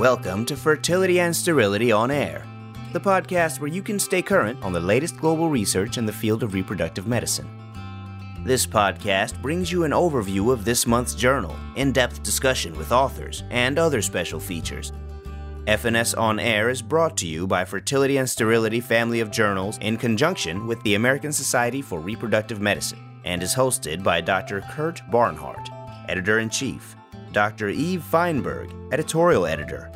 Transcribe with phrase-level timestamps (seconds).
[0.00, 2.46] Welcome to Fertility and Sterility on Air,
[2.94, 6.42] the podcast where you can stay current on the latest global research in the field
[6.42, 7.46] of reproductive medicine.
[8.42, 13.44] This podcast brings you an overview of this month's journal, in depth discussion with authors,
[13.50, 14.90] and other special features.
[15.66, 19.98] FNS On Air is brought to you by Fertility and Sterility Family of Journals in
[19.98, 24.62] conjunction with the American Society for Reproductive Medicine and is hosted by Dr.
[24.62, 25.68] Kurt Barnhart,
[26.08, 26.96] Editor in Chief,
[27.32, 27.68] Dr.
[27.68, 29.90] Eve Feinberg, Editorial Editor,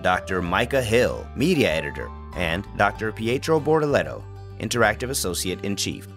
[0.00, 0.40] Dr.
[0.40, 3.12] Micah Hill, Media Editor, and Dr.
[3.12, 4.22] Pietro Bortoletto,
[4.58, 6.08] Interactive Associate in Chief.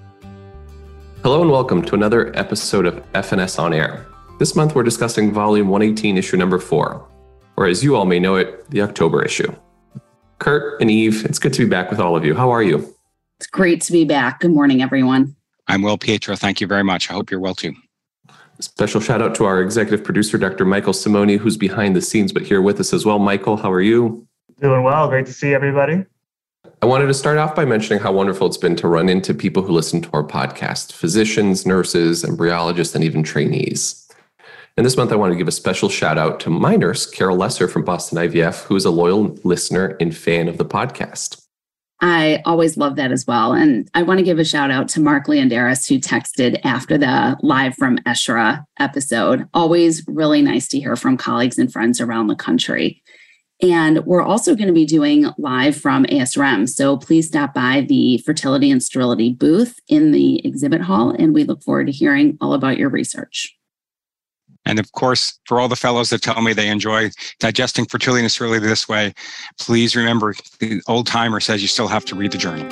[1.24, 4.06] Hello and welcome to another episode of FNS On Air.
[4.40, 7.06] This month we're discussing Volume 118, Issue Number 4,
[7.58, 9.54] or as you all may know it, the October issue.
[10.40, 12.34] Kurt and Eve, it's good to be back with all of you.
[12.34, 12.96] How are you?
[13.40, 14.40] It's great to be back.
[14.40, 15.36] Good morning, everyone.
[15.68, 16.38] I'm well, Pietro.
[16.38, 17.10] Thank you very much.
[17.10, 17.74] I hope you're well too.
[18.62, 20.66] Special shout out to our executive producer, Dr.
[20.66, 23.18] Michael Simoni, who's behind the scenes but here with us as well.
[23.18, 24.28] Michael, how are you?
[24.60, 25.08] Doing well.
[25.10, 26.06] Great to see everybody.
[26.84, 29.64] I wanted to start off by mentioning how wonderful it's been to run into people
[29.64, 34.08] who listen to our podcast physicians, nurses, embryologists, and even trainees.
[34.78, 37.38] And this month, I want to give a special shout out to my nurse, Carol
[37.38, 41.41] Lesser from Boston IVF, who is a loyal listener and fan of the podcast.
[42.02, 43.54] I always love that as well.
[43.54, 47.38] And I want to give a shout out to Mark Leondires, who texted after the
[47.44, 49.48] live from ESHRE episode.
[49.54, 53.04] Always really nice to hear from colleagues and friends around the country.
[53.62, 56.68] And we're also going to be doing live from ASRM.
[56.68, 61.12] So please stop by the fertility and sterility booth in the exhibit hall.
[61.12, 63.56] And we look forward to hearing all about your research.
[64.66, 67.10] And of course, for all the fellows that tell me they enjoy
[67.40, 69.14] digesting and sterility this way,
[69.60, 72.68] please remember the old timer says you still have to read the journal.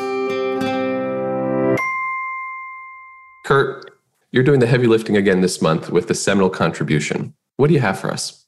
[3.46, 3.98] Kurt,
[4.32, 7.34] you're doing the heavy lifting again this month with the seminal contribution.
[7.58, 8.46] What do you have for us?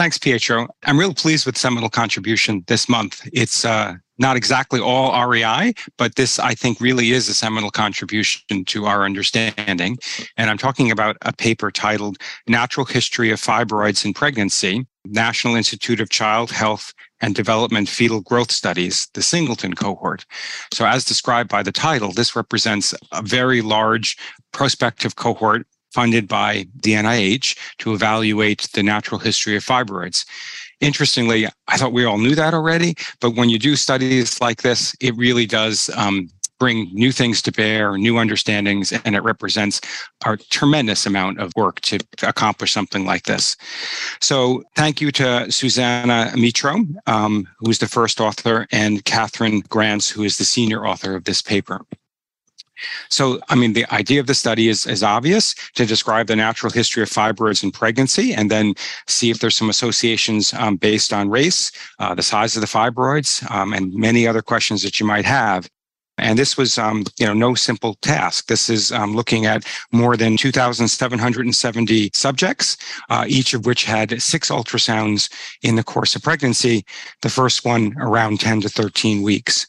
[0.00, 0.66] Thanks, Pietro.
[0.86, 3.20] I'm real pleased with seminal contribution this month.
[3.34, 8.64] It's uh, not exactly all REI, but this, I think, really is a seminal contribution
[8.64, 9.98] to our understanding.
[10.38, 12.16] And I'm talking about a paper titled
[12.48, 18.52] Natural History of Fibroids in Pregnancy, National Institute of Child Health and Development Fetal Growth
[18.52, 20.24] Studies, the Singleton cohort.
[20.72, 24.16] So, as described by the title, this represents a very large
[24.50, 30.24] prospective cohort funded by the NIH to evaluate the natural history of fibroids.
[30.80, 34.94] Interestingly, I thought we all knew that already, but when you do studies like this,
[35.00, 36.30] it really does um,
[36.60, 39.80] bring new things to bear, new understandings, and it represents
[40.24, 43.56] a tremendous amount of work to, accomplish something like this.
[44.20, 50.22] So, thank you to Susanna Mitro, um, who's the first author, and Katherine Grantz, who
[50.22, 51.80] is the senior author of this paper.
[53.08, 56.72] So, I mean, the idea of the study is, is obvious to describe the natural
[56.72, 58.74] history of fibroids in pregnancy and then
[59.06, 63.48] see if there's some associations um, based on race, uh, the size of the fibroids,
[63.50, 65.68] um, and many other questions that you might have.
[66.20, 68.46] And this was, um, you know, no simple task.
[68.46, 72.76] This is um, looking at more than 2,770 subjects,
[73.08, 75.32] uh, each of which had six ultrasounds
[75.62, 76.84] in the course of pregnancy.
[77.22, 79.66] The first one around 10 to 13 weeks.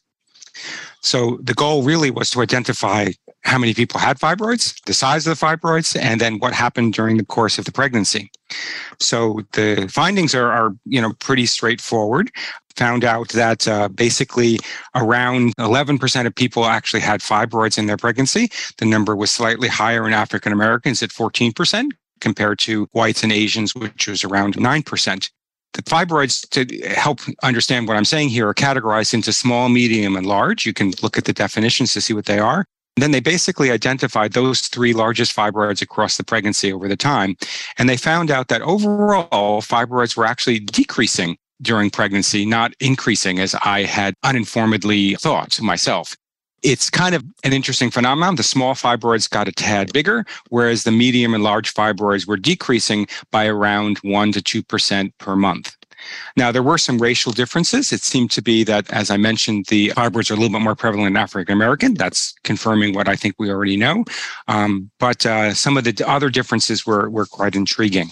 [1.02, 3.10] So the goal really was to identify
[3.44, 7.18] how many people had fibroids, the size of the fibroids, and then what happened during
[7.18, 8.32] the course of the pregnancy.
[9.00, 12.32] So the findings are, are you know, pretty straightforward.
[12.76, 14.60] Found out that uh, basically
[14.96, 18.50] around 11% of people actually had fibroids in their pregnancy.
[18.78, 21.90] The number was slightly higher in African Americans at 14%
[22.22, 25.30] compared to whites and Asians, which was around 9%
[25.74, 30.26] the fibroids to help understand what I'm saying here are categorized into small, medium, and
[30.26, 30.66] large.
[30.66, 32.66] You can look at the definitions to see what they are.
[32.98, 37.38] And then they basically identified those three largest fibroids across the pregnancy over the time.
[37.78, 43.56] And they found out that overall fibroids were actually decreasing during pregnancy, not increasing as
[43.64, 46.16] I had uninformedly thought myself
[46.64, 48.36] it's kind of an interesting phenomenon.
[48.36, 53.08] The small fibroids got a tad bigger, whereas the medium and large fibroids were decreasing
[53.32, 55.76] by around 1 to 2% per month.
[56.36, 57.92] Now, there were some racial differences.
[57.92, 60.76] It seemed to be that, as I mentioned, the fibroids are a little bit more
[60.76, 61.94] prevalent in African American.
[61.94, 64.06] That's confirming what I think we already know.
[64.48, 68.10] Um, but uh, some of the other differences were, were quite intriguing.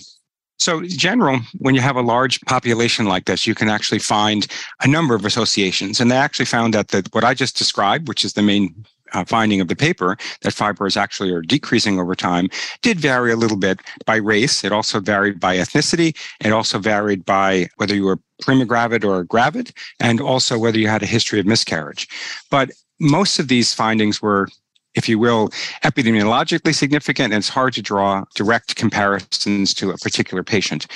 [0.59, 4.45] So, in general, when you have a large population like this, you can actually find
[4.81, 5.99] a number of associations.
[5.99, 9.61] And they actually found that what I just described, which is the main uh, finding
[9.61, 12.49] of the paper, that fibroids actually are decreasing over time,
[12.81, 14.63] did vary a little bit by race.
[14.63, 16.15] It also varied by ethnicity.
[16.41, 21.03] It also varied by whether you were primogravid or gravid, and also whether you had
[21.03, 22.07] a history of miscarriage.
[22.51, 24.49] But most of these findings were
[24.95, 25.49] if you will,
[25.83, 30.87] epidemiologically significant, and it's hard to draw direct comparisons to a particular patient.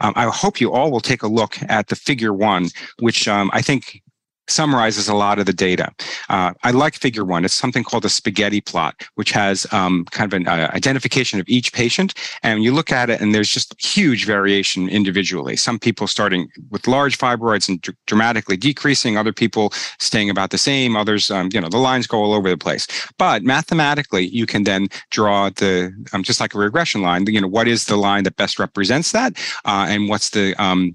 [0.00, 2.68] Um, I hope you all will take a look at the figure one,
[3.00, 4.02] which um, I think
[4.50, 5.92] summarizes a lot of the data.
[6.28, 7.44] Uh, I like figure one.
[7.44, 11.48] It's something called a spaghetti plot, which has um, kind of an uh, identification of
[11.48, 12.14] each patient.
[12.42, 15.56] And you look at it and there's just huge variation individually.
[15.56, 20.58] Some people starting with large fibroids and dr- dramatically decreasing, other people staying about the
[20.58, 22.86] same, others, um, you know, the lines go all over the place.
[23.18, 27.48] But mathematically, you can then draw the, um, just like a regression line, you know,
[27.48, 29.36] what is the line that best represents that?
[29.64, 30.94] Uh, and what's the um,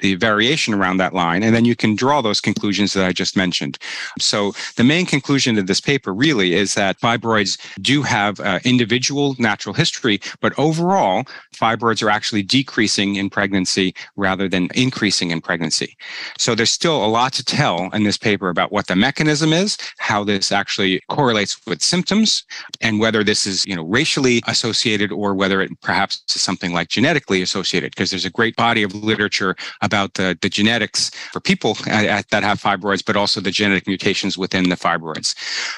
[0.00, 3.36] the variation around that line, and then you can draw those conclusions that I just
[3.36, 3.78] mentioned.
[4.18, 9.34] So the main conclusion of this paper really is that fibroids do have uh, individual
[9.38, 15.96] natural history, but overall, fibroids are actually decreasing in pregnancy rather than increasing in pregnancy.
[16.38, 19.76] So there's still a lot to tell in this paper about what the mechanism is,
[19.98, 22.44] how this actually correlates with symptoms,
[22.80, 26.88] and whether this is, you know, racially associated or whether it perhaps is something like
[26.88, 31.76] genetically associated, because there's a great body of literature about the, the genetics for people
[31.86, 35.34] at, at, that have fibroids, but also the genetic mutations within the fibroids.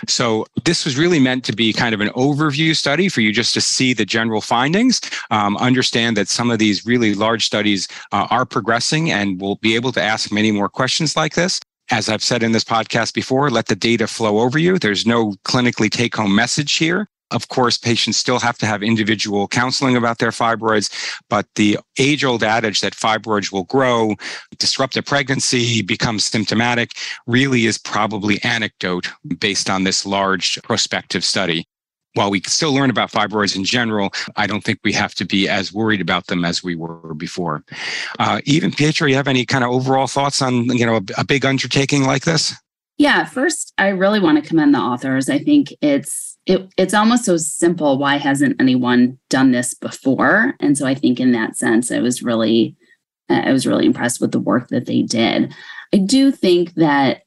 [0.09, 3.55] So this was really meant to be kind of an overview study for you just
[3.55, 5.01] to see the general findings,
[5.31, 9.77] um, understand that some of these really large studies uh, are progressing and we'll be
[9.77, 13.49] able to ask many more questions like this as I've said in this podcast before,
[13.49, 14.79] let the data flow over you.
[14.79, 17.09] There's no clinically take home message here.
[17.31, 20.91] Of course, patients still have to have individual counseling about their fibroids,
[21.29, 24.15] but the age old adage that fibroids will grow,
[24.59, 26.93] disrupt a pregnancy, become symptomatic
[27.27, 29.09] really is probably anecdote
[29.39, 31.67] based on this large prospective study.
[32.15, 35.49] While we still learn about fibroids in general, I don't think we have to be
[35.49, 37.63] as worried about them as we were before.
[38.19, 41.25] Uh, even Pietro, you have any kind of overall thoughts on you know a, a
[41.25, 42.55] big undertaking like this?
[42.97, 45.29] Yeah, first, I really want to commend the authors.
[45.29, 47.99] I think it's it, it's almost so simple.
[47.99, 50.55] Why hasn't anyone done this before?
[50.61, 52.75] And so I think in that sense, I was really,
[53.29, 55.55] I was really impressed with the work that they did.
[55.93, 57.23] I do think that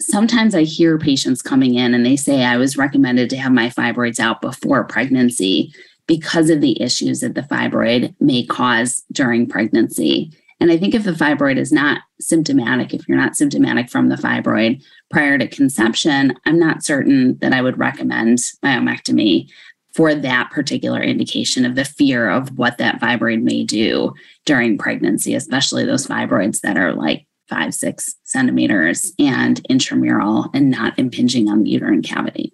[0.00, 3.70] sometimes I hear patients coming in and they say, I was recommended to have my
[3.70, 5.72] fibroids out before pregnancy
[6.06, 10.32] because of the issues that the fibroid may cause during pregnancy.
[10.58, 14.16] And I think if the fibroid is not symptomatic, if you're not symptomatic from the
[14.16, 19.50] fibroid prior to conception, I'm not certain that I would recommend myomectomy
[19.94, 24.12] for that particular indication of the fear of what that fibroid may do
[24.44, 30.98] during pregnancy, especially those fibroids that are like five, six centimeters and intramural and not
[30.98, 32.52] impinging on the uterine cavity.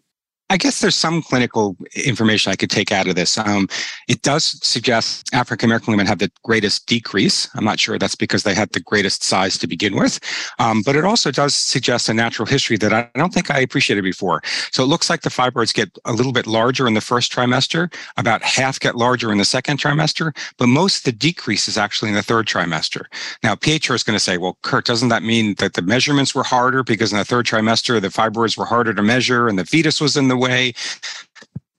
[0.53, 3.39] I guess there's some clinical information I could take out of this.
[3.39, 3.71] Um,
[4.07, 7.49] it does suggest African American women have the greatest decrease.
[7.55, 10.21] I'm not sure that's because they had the greatest size to begin with,
[10.59, 14.05] um, but it also does suggest a natural history that I don't think I appreciated
[14.05, 14.43] before.
[14.73, 17.91] So it looks like the fibroids get a little bit larger in the first trimester,
[18.19, 22.11] about half get larger in the second trimester, but most of the decrease is actually
[22.11, 23.07] in the third trimester.
[23.43, 26.43] Now, Pietro is going to say, well, Kurt, doesn't that mean that the measurements were
[26.43, 29.99] harder because in the third trimester, the fibroids were harder to measure and the fetus
[29.99, 30.75] was in the way.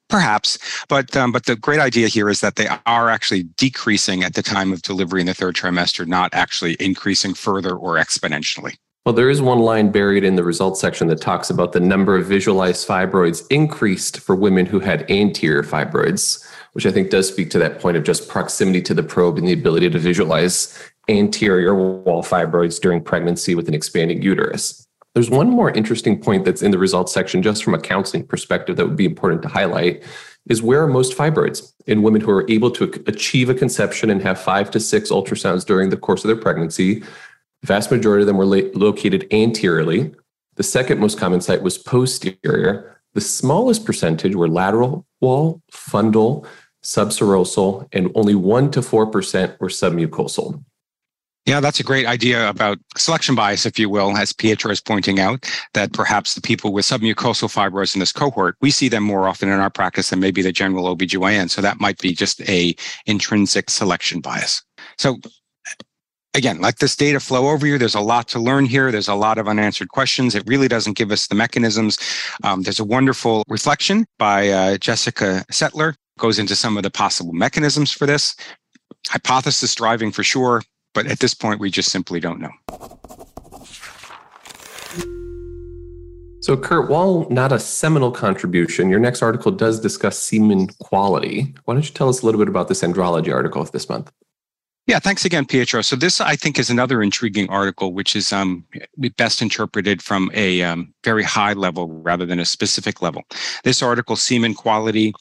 [0.10, 4.36] Perhaps, but um, but the great idea here is that they are actually decreasing at
[4.36, 8.76] the time of delivery in the third trimester, not actually increasing further or exponentially.
[9.06, 12.16] Well, there is one line buried in the results section that talks about the number
[12.16, 17.50] of visualized fibroids increased for women who had anterior fibroids, which I think does speak
[17.50, 21.76] to that point of just proximity to the probe and the ability to visualize anterior
[21.76, 24.83] wall fibroids during pregnancy with an expanding uterus.
[25.14, 28.78] There's one more interesting point that's in the results section, just from a counseling perspective,
[28.78, 30.04] that would be important to highlight
[30.50, 34.22] is where are most fibroids in women who are able to achieve a conception and
[34.22, 37.00] have five to six ultrasounds during the course of their pregnancy.
[37.62, 40.14] The vast majority of them were located anteriorly.
[40.56, 43.00] The second most common site was posterior.
[43.14, 46.46] The smallest percentage were lateral wall, fundal,
[46.84, 50.64] subserosal, and only 1% to 4% were submucosal.
[51.46, 55.20] Yeah, that's a great idea about selection bias, if you will, as Pietro is pointing
[55.20, 59.28] out, that perhaps the people with submucosal fibroids in this cohort, we see them more
[59.28, 61.50] often in our practice than maybe the general OBGYN.
[61.50, 62.74] So that might be just a
[63.08, 64.64] intrinsic selection bias.
[64.98, 65.18] So
[66.34, 67.78] again, let this data flow over you.
[67.78, 68.90] There's a lot to learn here.
[68.90, 70.36] There's a lot of unanswered questions.
[70.36, 71.98] It really doesn't give us the mechanisms.
[72.44, 77.34] Um, there's a wonderful reflection by uh, Jessica Settler, goes into some of the possible
[77.34, 78.34] mechanisms for this.
[79.10, 80.62] Hypothesis driving for sure,
[80.94, 82.52] but at this point, we just simply don't know.
[86.42, 91.56] So, Kurt, while not a seminal contribution, your next article does discuss semen quality.
[91.64, 94.12] Why don't you tell us a little bit about this andrology article of this month?
[94.86, 95.82] Yeah, thanks again, Pietro.
[95.82, 98.66] So this, I think, is another intriguing article, which is um,
[99.16, 103.24] best interpreted from a um, very high level rather than a specific level.
[103.64, 105.14] This article, Semen Quality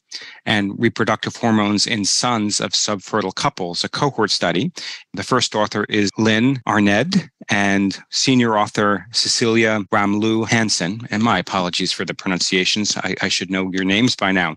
[0.47, 4.73] and Reproductive Hormones in Sons of Subfertile Couples, a cohort study.
[5.15, 11.07] The first author is Linn Arendt and senior author Cecilia Ramlau-Hansen.
[11.13, 12.97] And my apologies for the pronunciations.
[12.97, 14.57] I, I should know your names by now.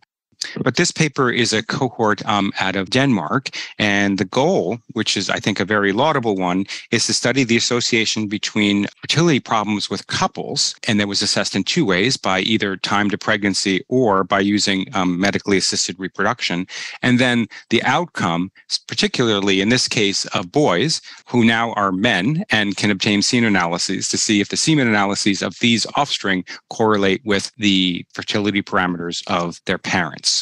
[0.62, 3.50] But this paper is a cohort um, out of Denmark.
[3.80, 7.58] And the goal, which is, I think, a very laudable one, is to study the
[7.58, 10.76] association between fertility problems with couples.
[10.88, 14.86] And that was assessed in two ways by either time to pregnancy or by using
[14.94, 16.68] um, medically assisted reproduction.
[17.02, 18.52] And then the outcome,
[18.88, 24.10] particularly in this case of boys who now are men and can obtain semen analyses
[24.10, 29.62] to see if the semen analyses of these offspring correlate with the fertility parameters of
[29.66, 30.35] their parents.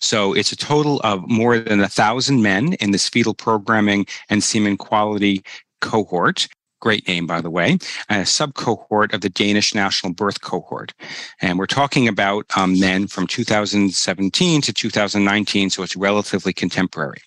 [0.00, 4.42] So it's a total of more than a thousand men in this fetal programming and
[4.42, 5.44] semen quality
[5.80, 6.48] cohort.
[6.80, 7.76] Great name, by the way,
[8.08, 10.94] a sub cohort of the Danish National Birth Cohort.
[11.42, 17.18] And we're talking about um, men from 2017 to 2019, so it's relatively contemporary.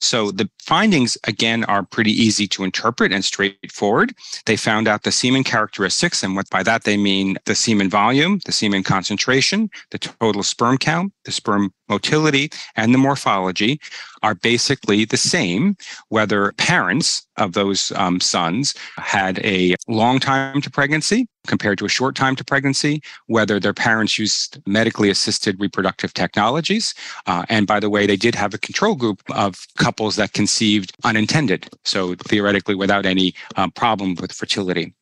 [0.00, 4.14] So the findings, again, are pretty easy to interpret and straightforward.
[4.46, 8.40] They found out the semen characteristics, and what by that they mean the semen volume,
[8.44, 13.80] the semen concentration, the total sperm count, the sperm motility, and the morphology
[14.22, 15.76] are basically the same,
[16.08, 21.88] whether parents of those um, sons had a long time to pregnancy compared to a
[21.88, 26.94] short time to pregnancy, whether their parents used medically assisted reproductive technologies.
[27.26, 30.96] Uh, and by the way, they did have a control group of couples that conceived
[31.04, 34.94] unintended, so theoretically without any um, problem with fertility.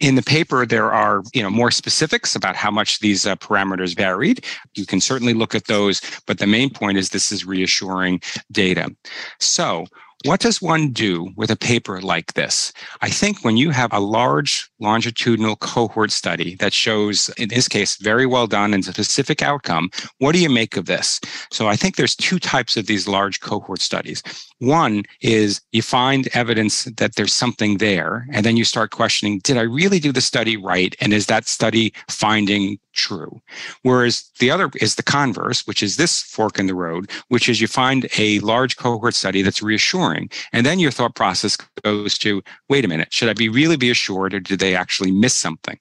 [0.00, 3.96] In the paper, there are you know more specifics about how much these uh, parameters
[3.96, 4.44] varied.
[4.74, 8.20] You can certainly look at those, but the main point is this is reassuring
[8.52, 8.94] data.
[9.40, 9.86] So
[10.24, 12.72] what does one do with a paper like this?
[13.00, 17.96] I think when you have a large longitudinal cohort study that shows, in this case,
[17.96, 21.20] very well done and specific outcome, what do you make of this?
[21.52, 24.22] So I think there's two types of these large cohort studies.
[24.58, 29.58] One is you find evidence that there's something there, and then you start questioning, did
[29.58, 30.94] I really do the study right?
[31.00, 33.42] And is that study finding true?
[33.82, 37.60] Whereas the other is the converse, which is this fork in the road, which is
[37.60, 40.30] you find a large cohort study that's reassuring.
[40.52, 43.90] And then your thought process goes to, wait a minute, should I be really be
[43.90, 45.78] assured or did they actually miss something?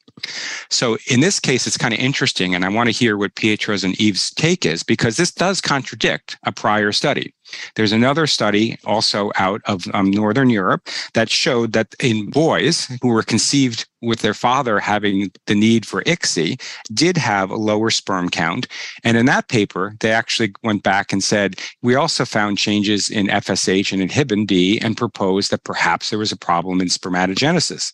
[0.70, 2.55] So in this case, it's kind of interesting.
[2.55, 6.38] And I want to hear what Pietro's and Eve's take is because this does contradict
[6.44, 7.35] a prior study.
[7.75, 13.10] There's another study also out of um, Northern Europe that showed that in boys who
[13.10, 16.62] were conceived with their father having the need for ICSI
[16.94, 18.68] did have a lower sperm count.
[19.04, 23.28] And in that paper, they actually went back and said, we also found changes in
[23.28, 27.94] FSH and inhibin B and proposed that perhaps there was a problem in spermatogenesis.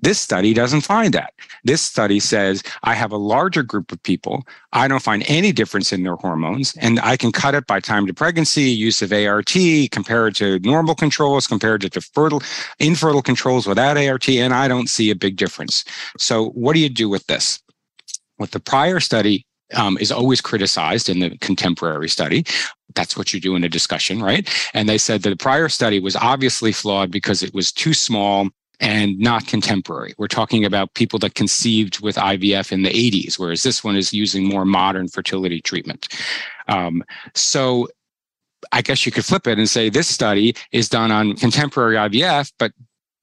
[0.00, 1.34] This study doesn't find that.
[1.64, 4.46] This study says I have a larger group of people.
[4.72, 8.06] I don't find any difference in their hormones, and I can cut it by time
[8.06, 9.52] to pregnancy, use of ART,
[9.90, 12.42] compare it to normal controls, compare it to fertile,
[12.78, 15.84] infertile controls without ART, and I don't see a big difference.
[16.16, 17.60] So, what do you do with this?
[18.38, 22.44] With the prior study, um, is always criticized in the contemporary study.
[22.94, 24.48] That's what you do in a discussion, right?
[24.72, 28.48] And they said that the prior study was obviously flawed because it was too small
[28.80, 30.14] and not contemporary.
[30.18, 34.12] We're talking about people that conceived with IVF in the 80s, whereas this one is
[34.12, 36.08] using more modern fertility treatment.
[36.68, 37.02] Um,
[37.34, 37.88] so
[38.72, 42.52] I guess you could flip it and say this study is done on contemporary IVF,
[42.58, 42.72] but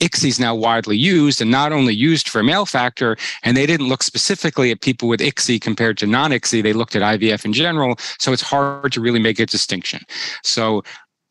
[0.02, 3.88] ICSI is now widely used and not only used for male factor, and they didn't
[3.88, 6.62] look specifically at people with ICSI compared to non ICSI.
[6.64, 7.96] They looked at IVF in general.
[8.20, 10.02] So it's hard to really make a distinction.
[10.44, 10.84] So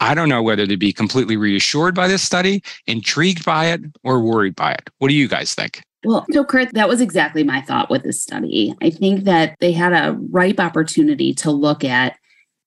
[0.05, 4.21] I don't know whether to be completely reassured by this study, intrigued by it, or
[4.21, 4.91] worried by it.
[4.99, 5.83] What do you guys think?
[6.05, 8.75] Well, so Kurt, that was exactly my thought with this study.
[8.83, 12.19] I think that they had a ripe opportunity to look at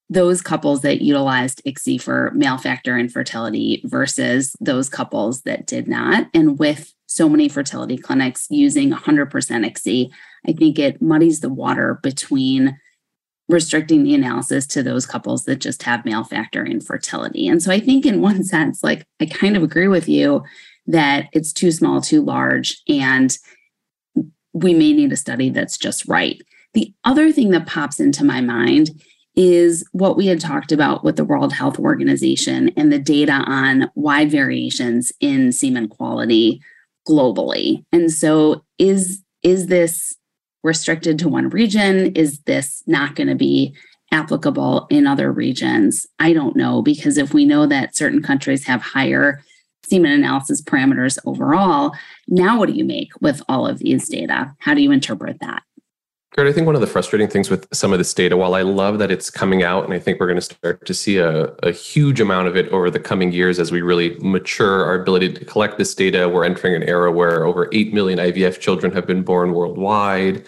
[0.09, 6.27] those couples that utilized ICSI for male factor infertility versus those couples that did not.
[6.33, 10.09] And with so many fertility clinics using 100% ICSI,
[10.47, 12.79] I think it muddies the water between
[13.49, 17.47] restricting the analysis to those couples that just have male factor infertility.
[17.47, 20.43] And so I think, in one sense, like I kind of agree with you
[20.87, 23.37] that it's too small, too large, and
[24.53, 26.41] we may need a study that's just right.
[26.73, 28.91] The other thing that pops into my mind
[29.35, 33.89] is what we had talked about with the World Health Organization and the data on
[33.93, 36.59] wide variations in semen quality
[37.07, 37.85] globally.
[37.91, 40.16] And so is is this
[40.67, 42.15] restricted to one region?
[42.15, 43.75] Is this not going to be
[44.11, 46.05] applicable in other regions?
[46.19, 49.43] I don't know, because if we know that certain countries have higher
[49.83, 51.93] semen analysis parameters overall,
[52.27, 54.53] now what do you make with all of these data?
[54.59, 55.63] How do you interpret that?
[56.45, 58.99] I think one of the frustrating things with some of this data, while I love
[58.99, 61.71] that it's coming out, and I think we're going to start to see a, a,
[61.71, 65.45] huge amount of it over the coming years as we really mature our ability to
[65.45, 66.29] collect this data.
[66.29, 70.45] We're entering an era where over 8 million IVF children have been born worldwide,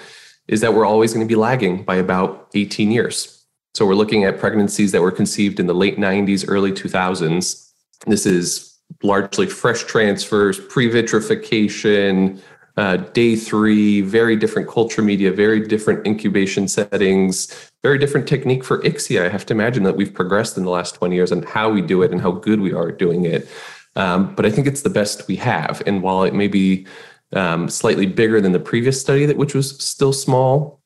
[0.47, 3.43] is that we're always going to be lagging by about 18 years.
[3.73, 7.67] So we're looking at pregnancies that were conceived in the late 90s, early 2000s.
[8.05, 12.39] This is largely fresh transfers, pre vitrification
[12.79, 18.81] uh, day three, very different culture media, very different incubation settings, very different technique for
[18.83, 19.21] ICSI.
[19.21, 21.81] I have to imagine that we've progressed in the last 20 years on how we
[21.81, 23.49] do it and how good we are doing it.
[23.97, 25.83] Um, but I think it's the best we have.
[25.85, 26.87] And while it may be
[27.33, 30.79] um, slightly bigger than the previous study, that which was still small,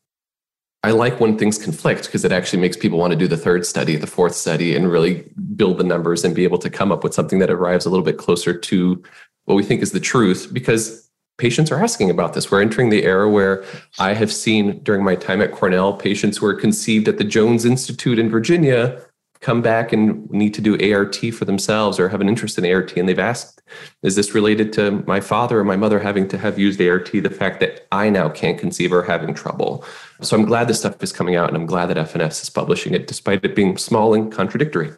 [0.82, 3.68] I like when things conflict because it actually makes people want to do the third
[3.68, 7.04] study, the fourth study, and really build the numbers and be able to come up
[7.04, 9.04] with something that arrives a little bit closer to
[9.46, 10.50] what we think is the truth.
[10.52, 11.03] Because
[11.38, 12.52] patients are asking about this.
[12.52, 13.64] We're entering the era where
[14.00, 17.66] I have seen during my time at Cornell patients who are conceived at the Jones
[17.66, 19.02] Institute in Virginia
[19.42, 22.96] come back and need to do ART for themselves or have an interest in ART.
[22.96, 23.62] And they've asked,
[24.02, 27.12] is this related to my father or my mother having to have used ART?
[27.12, 29.84] The fact that I now can't conceive or having trouble.
[30.22, 32.94] So I'm glad this stuff is coming out and I'm glad that FNS is publishing
[32.94, 34.92] it despite it being small and contradictory.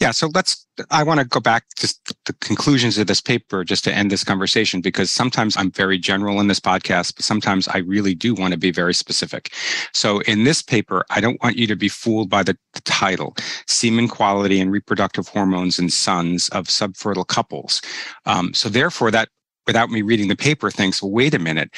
[0.00, 0.66] Yeah, so let's.
[0.90, 4.24] I want to go back to the conclusions of this paper just to end this
[4.24, 8.52] conversation because sometimes I'm very general in this podcast, but sometimes I really do want
[8.54, 9.52] to be very specific.
[9.92, 13.36] So in this paper, I don't want you to be fooled by the, the title
[13.66, 17.82] Semen Quality and Reproductive Hormones in Sons of Subfertile Couples.
[18.24, 19.28] Um, so therefore, that
[19.66, 21.70] without me reading the paper thinks, well, wait a minute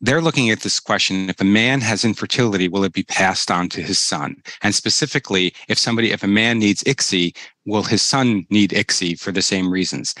[0.00, 3.68] they're looking at this question if a man has infertility will it be passed on
[3.68, 8.46] to his son and specifically if somebody if a man needs ICSI will his son
[8.50, 10.14] need ICSI for the same reasons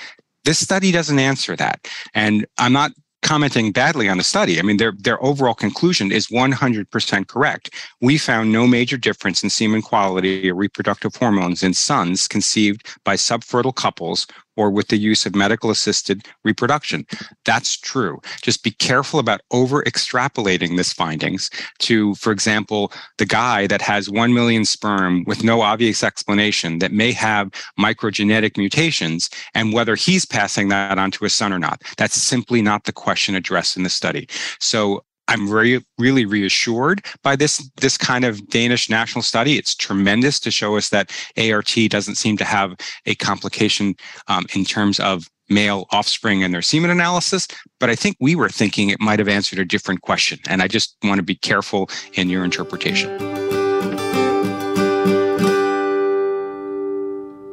[0.44, 4.58] this study doesn't answer that and i'm not commenting badly on the study.
[4.58, 7.74] I mean, their their overall conclusion is 100% correct.
[8.00, 13.16] We found no major difference in semen quality or reproductive hormones in sons conceived by
[13.16, 14.26] subfertile couples
[14.60, 17.06] or with the use of medical assisted reproduction.
[17.46, 18.20] That's true.
[18.42, 24.10] Just be careful about over extrapolating this findings to, for example, the guy that has
[24.10, 30.26] 1 million sperm with no obvious explanation that may have microgenetic mutations and whether he's
[30.26, 31.82] passing that on to his son or not.
[31.96, 34.28] That's simply not the question addressed in the study.
[34.58, 39.56] So I'm very, really reassured by this, this kind of Danish national study.
[39.56, 42.74] It's tremendous to show us that ART doesn't seem to have
[43.06, 43.94] a complication
[44.26, 47.46] um, in terms of male offspring and their semen analysis.
[47.78, 50.40] But I think we were thinking it might have answered a different question.
[50.48, 53.39] And I just want to be careful in your interpretation.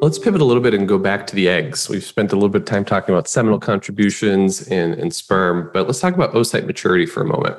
[0.07, 1.89] Let's pivot a little bit and go back to the eggs.
[1.89, 5.85] We've spent a little bit of time talking about seminal contributions and, and sperm, but
[5.85, 7.57] let's talk about oocyte maturity for a moment.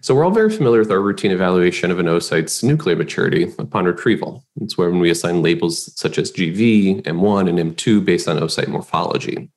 [0.00, 3.84] So we're all very familiar with our routine evaluation of an oocyte's nuclear maturity upon
[3.84, 4.44] retrieval.
[4.60, 9.48] It's when we assign labels such as GV, M1, and M2 based on oocyte morphology.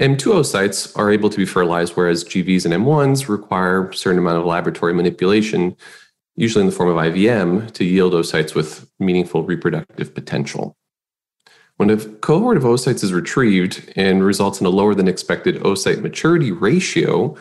[0.00, 4.38] M2 oocytes are able to be fertilized, whereas GVs and M1s require a certain amount
[4.38, 5.76] of laboratory manipulation,
[6.34, 10.76] usually in the form of IVM, to yield oocytes with meaningful reproductive potential.
[11.76, 16.00] When a cohort of oocytes is retrieved and results in a lower than expected oocyte
[16.00, 17.36] maturity ratio,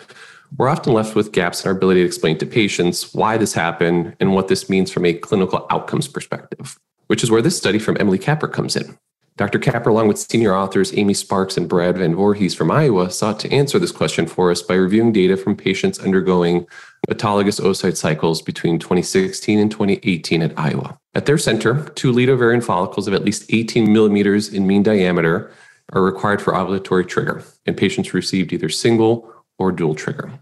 [0.57, 4.13] we're often left with gaps in our ability to explain to patients why this happened
[4.19, 7.95] and what this means from a clinical outcomes perspective, which is where this study from
[7.97, 8.97] Emily Capper comes in.
[9.37, 9.59] Dr.
[9.59, 13.51] Capper, along with senior authors Amy Sparks and Brad Van Voorhis from Iowa, sought to
[13.51, 16.67] answer this question for us by reviewing data from patients undergoing
[17.09, 20.97] autologous oocyte cycles between 2016 and 2018 at Iowa.
[21.15, 25.49] At their center, two lead ovarian follicles of at least 18 millimeters in mean diameter
[25.93, 30.37] are required for ovulatory trigger, and patients received either single or dual trigger.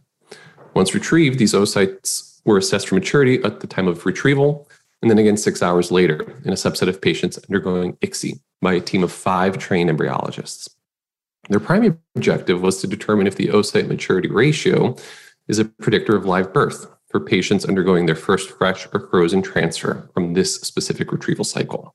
[0.73, 4.67] Once retrieved, these oocytes were assessed for maturity at the time of retrieval,
[5.03, 8.81] and then again six hours later in a subset of patients undergoing ICSI by a
[8.81, 10.69] team of five trained embryologists.
[11.49, 14.95] Their primary objective was to determine if the oocyte maturity ratio
[15.47, 20.09] is a predictor of live birth for patients undergoing their first fresh or frozen transfer
[20.15, 21.93] from this specific retrieval cycle.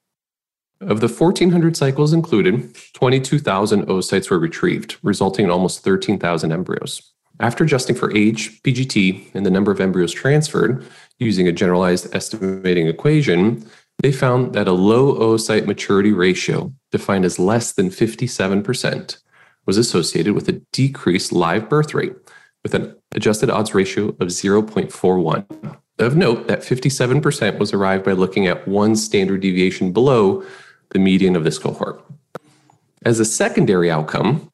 [0.81, 7.03] Of the 1,400 cycles included, 22,000 oocytes were retrieved, resulting in almost 13,000 embryos.
[7.41, 10.87] After adjusting for age, PGT, and the number of embryos transferred
[11.19, 17.41] using a generalized estimating equation, they found that a low oocyte maturity ratio, defined as
[17.41, 19.19] less than 57%,
[19.67, 22.15] was associated with a decreased live birth rate
[22.63, 25.79] with an adjusted odds ratio of 0.41.
[25.99, 30.45] Of note, that 57% was arrived by looking at one standard deviation below
[30.91, 32.05] the median of this cohort.
[33.05, 34.51] As a secondary outcome,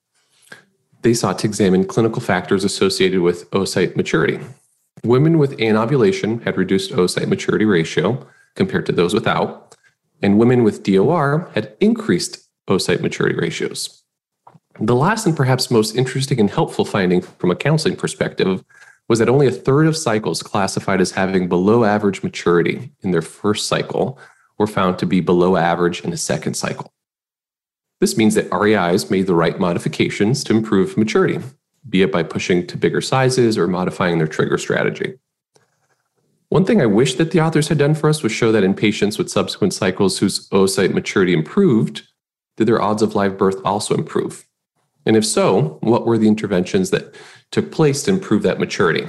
[1.03, 4.41] they sought to examine clinical factors associated with oocyte maturity.
[5.03, 9.77] Women with anovulation had reduced oocyte maturity ratio compared to those without,
[10.23, 14.04] and women with DOR had increased oocyte maturity ratios.
[14.81, 18.65] The last and perhaps most interesting and helpful finding from a counseling perspective
[19.09, 23.23] was that only a third of cycles classified as having below average maturity in their
[23.23, 24.19] first cycle
[24.59, 26.93] were found to be below average in a second cycle.
[28.01, 31.39] This means that REIs made the right modifications to improve maturity,
[31.89, 35.15] be it by pushing to bigger sizes or modifying their trigger strategy.
[36.49, 38.75] One thing I wish that the authors had done for us was show that in
[38.75, 42.03] patients with subsequent cycles whose oocyte maturity improved,
[42.57, 44.47] did their odds of live birth also improve?
[45.07, 47.15] And if so, what were the interventions that
[47.53, 49.07] took place to improve that maturity?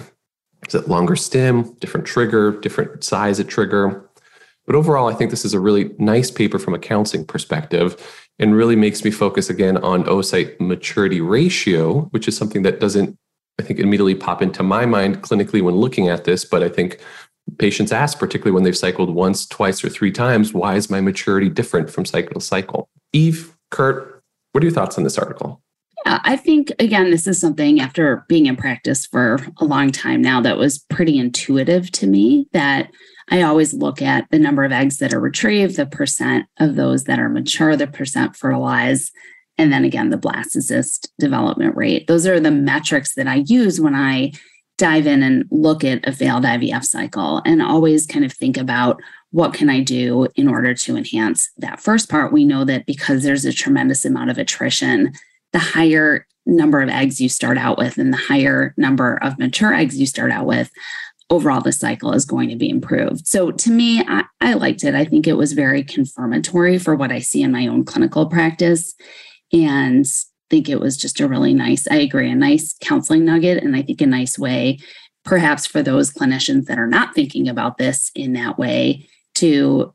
[0.67, 4.09] Is it longer stem, different trigger, different size of trigger?
[4.65, 7.95] But overall, I think this is a really nice paper from a counseling perspective
[8.39, 13.17] and really makes me focus again on oocyte maturity ratio, which is something that doesn't,
[13.59, 16.43] I think, immediately pop into my mind clinically when looking at this.
[16.43, 16.99] But I think
[17.59, 21.47] patients ask, particularly when they've cycled once, twice, or three times, why is my maturity
[21.47, 22.89] different from cycle to cycle?
[23.13, 25.61] Eve, Kurt, what are your thoughts on this article?
[26.05, 30.21] Uh, I think, again, this is something after being in practice for a long time
[30.21, 32.91] now that was pretty intuitive to me that
[33.29, 37.05] I always look at the number of eggs that are retrieved, the percent of those
[37.05, 39.11] that are mature, the percent fertilized,
[39.57, 42.05] and then again, the blastocyst development rate.
[42.07, 44.33] Those are the metrics that I use when I
[44.77, 49.01] dive in and look at a failed IVF cycle and always kind of think about
[49.31, 52.33] what can I do in order to enhance that first part.
[52.33, 55.13] We know that because there's a tremendous amount of attrition,
[55.55, 59.73] the higher number of eggs you start out with and the higher number of mature
[59.73, 60.69] eggs you start out with,
[61.29, 63.25] overall the cycle is going to be improved.
[63.25, 64.95] So to me, I, I liked it.
[64.95, 68.95] I think it was very confirmatory for what I see in my own clinical practice.
[69.53, 70.05] And
[70.49, 73.63] think it was just a really nice, I agree, a nice counseling nugget.
[73.63, 74.79] And I think a nice way,
[75.23, 79.93] perhaps for those clinicians that are not thinking about this in that way, to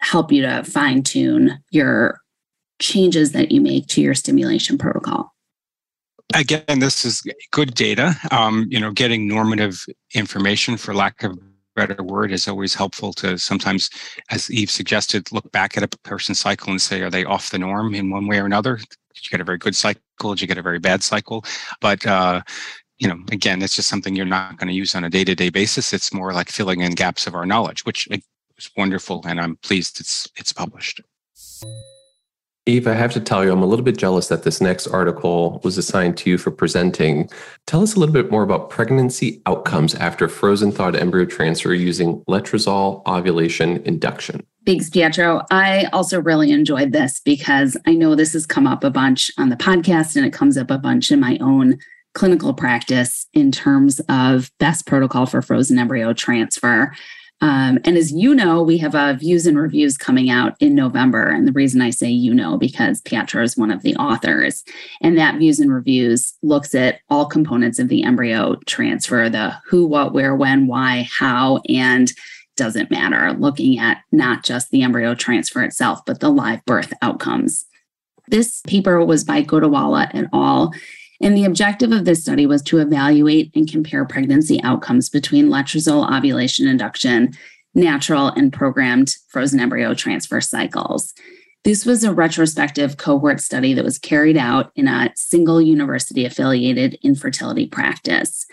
[0.00, 2.20] help you to fine tune your
[2.78, 5.32] changes that you make to your stimulation protocol
[6.34, 8.14] again, this is good data.
[8.30, 9.84] Um, you know, getting normative
[10.14, 11.38] information, for lack of
[11.74, 13.90] better word, is always helpful to sometimes,
[14.30, 17.58] as Eve suggested, look back at a person's cycle and say, are they off the
[17.58, 18.76] norm in one way or another?
[18.76, 20.02] Did you get a very good cycle?
[20.34, 21.44] Did you get a very bad cycle?
[21.80, 22.42] But uh,
[22.98, 25.92] you know, again, it's just something you're not going to use on a day-to-day basis.
[25.92, 30.00] It's more like filling in gaps of our knowledge, which is wonderful, and I'm pleased
[30.00, 31.02] it's it's published.
[32.68, 35.60] Eve, I have to tell you, I'm a little bit jealous that this next article
[35.62, 37.30] was assigned to you for presenting.
[37.66, 42.24] Tell us a little bit more about pregnancy outcomes after frozen thawed embryo transfer using
[42.28, 44.44] letrozole ovulation induction.
[44.66, 45.42] Thanks, Pietro.
[45.52, 49.48] I also really enjoyed this because I know this has come up a bunch on
[49.48, 51.78] the podcast and it comes up a bunch in my own
[52.14, 56.92] clinical practice in terms of best protocol for frozen embryo transfer.
[57.42, 61.28] Um, and as you know, we have uh, views and reviews coming out in November.
[61.28, 64.64] And the reason I say you know, because Pietro is one of the authors.
[65.02, 69.84] And that views and reviews looks at all components of the embryo transfer the who,
[69.84, 72.12] what, where, when, why, how, and
[72.56, 77.66] doesn't matter, looking at not just the embryo transfer itself, but the live birth outcomes.
[78.28, 80.72] This paper was by Ghotawala et al.
[81.20, 86.10] And the objective of this study was to evaluate and compare pregnancy outcomes between letrozole
[86.14, 87.32] ovulation induction,
[87.74, 91.14] natural and programmed frozen embryo transfer cycles.
[91.64, 96.98] This was a retrospective cohort study that was carried out in a single university affiliated
[97.02, 98.46] infertility practice.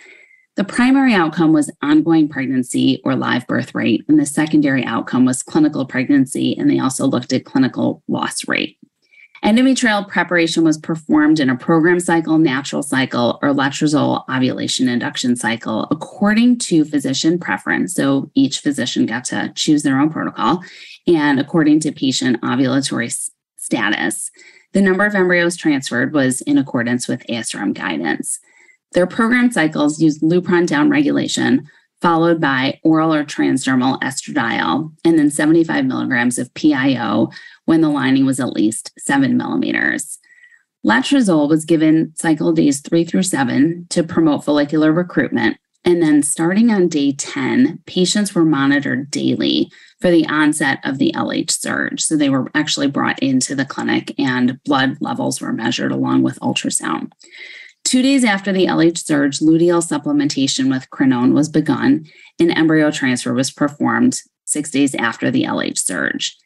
[0.55, 5.41] The primary outcome was ongoing pregnancy or live birth rate, and the secondary outcome was
[5.41, 8.77] clinical pregnancy, and they also looked at clinical loss rate.
[9.43, 15.85] Endometrial preparation was performed in a program cycle, natural cycle, or letrozole ovulation induction cycle
[15.91, 17.93] according to physician preference.
[17.93, 20.63] So each physician got to choose their own protocol
[21.07, 23.13] and according to patient ovulatory
[23.57, 24.31] status.
[24.71, 28.39] The number of embryos transferred was in accordance with ASRM guidance.
[28.93, 31.65] Their program cycles used Lupron downregulation,
[32.03, 37.29] followed by oral or transdermal estradiol, and then 75 milligrams of PIO
[37.63, 40.19] when the lining was at least seven millimeters.
[40.85, 45.55] Letrozole was given cycle days three through seven to promote follicular recruitment.
[45.85, 51.13] And then starting on day 10, patients were monitored daily for the onset of the
[51.15, 52.01] LH surge.
[52.01, 56.39] So they were actually brought into the clinic and blood levels were measured along with
[56.41, 57.13] ultrasound.
[57.83, 62.05] Two days after the LH surge, luteal supplementation with Crinone was begun,
[62.39, 66.37] and embryo transfer was performed six days after the LH surge.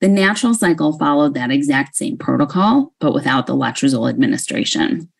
[0.00, 5.10] The natural cycle followed that exact same protocol, but without the letrozole administration.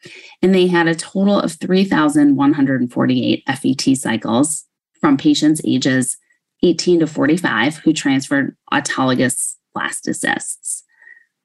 [0.43, 4.65] And they had a total of 3,148 FET cycles
[5.01, 6.17] from patients ages
[6.63, 10.84] 18 to 45 who transferred autologous blastocysts.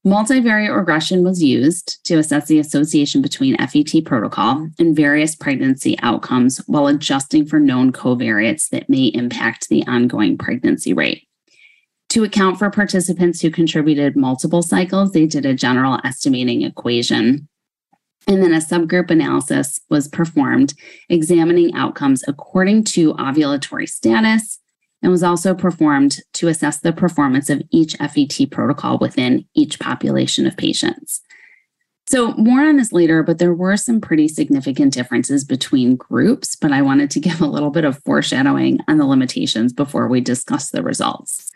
[0.08, 6.60] Multivariate regression was used to assess the association between FET protocol and various pregnancy outcomes
[6.68, 11.28] while adjusting for known covariates that may impact the ongoing pregnancy rate.
[12.10, 17.50] To account for participants who contributed multiple cycles, they did a general estimating equation.
[18.26, 20.76] And then a subgroup analysis was performed,
[21.10, 24.60] examining outcomes according to ovulatory status,
[25.02, 30.46] and was also performed to assess the performance of each FET protocol within each population
[30.46, 31.22] of patients.
[32.10, 36.56] So, more on this later, but there were some pretty significant differences between groups.
[36.56, 40.20] But I wanted to give a little bit of foreshadowing on the limitations before we
[40.20, 41.52] discuss the results.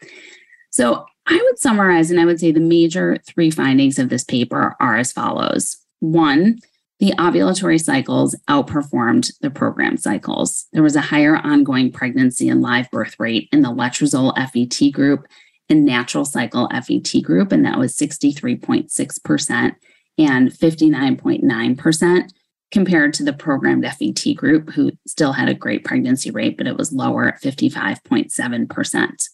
[0.69, 4.75] So, I would summarize and I would say the major three findings of this paper
[4.79, 5.77] are as follows.
[6.01, 6.59] One,
[6.99, 10.67] the ovulatory cycles outperformed the program cycles.
[10.73, 15.27] There was a higher ongoing pregnancy and live birth rate in the letrozole FET group
[15.69, 19.75] and natural cycle FET group, and that was 63.6%
[20.17, 22.31] and 59.9%
[22.71, 26.77] compared to the programmed FET group, who still had a great pregnancy rate, but it
[26.77, 29.29] was lower at 55.7%.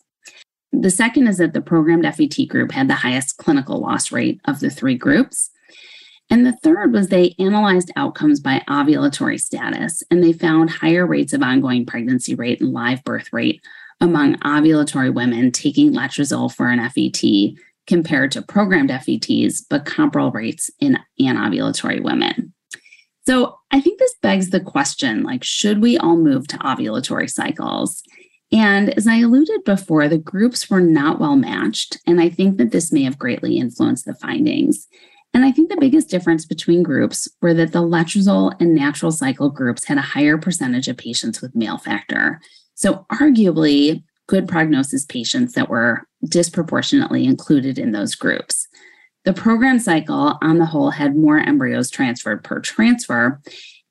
[0.72, 4.60] The second is that the programmed FET group had the highest clinical loss rate of
[4.60, 5.52] the three groups.
[6.30, 11.34] And the third was they analyzed outcomes by ovulatory status, and they found higher rates
[11.34, 13.64] of ongoing pregnancy rate and live birth rate
[14.00, 20.70] among ovulatory women taking letrozole for an FET compared to programmed FETs, but comparable rates
[20.80, 22.54] in anovulatory women.
[23.26, 28.04] So I think this begs the question like, should we all move to ovulatory cycles?
[28.52, 31.98] And as I alluded before, the groups were not well matched.
[32.08, 34.88] And I think that this may have greatly influenced the findings.
[35.34, 39.50] And I think the biggest difference between groups were that the letrozole and natural cycle
[39.50, 42.42] groups had a higher percentage of patients with male factor.
[42.74, 48.68] So, arguably, good prognosis patients that were disproportionately included in those groups.
[49.26, 53.42] The program cycle, on the whole, had more embryos transferred per transfer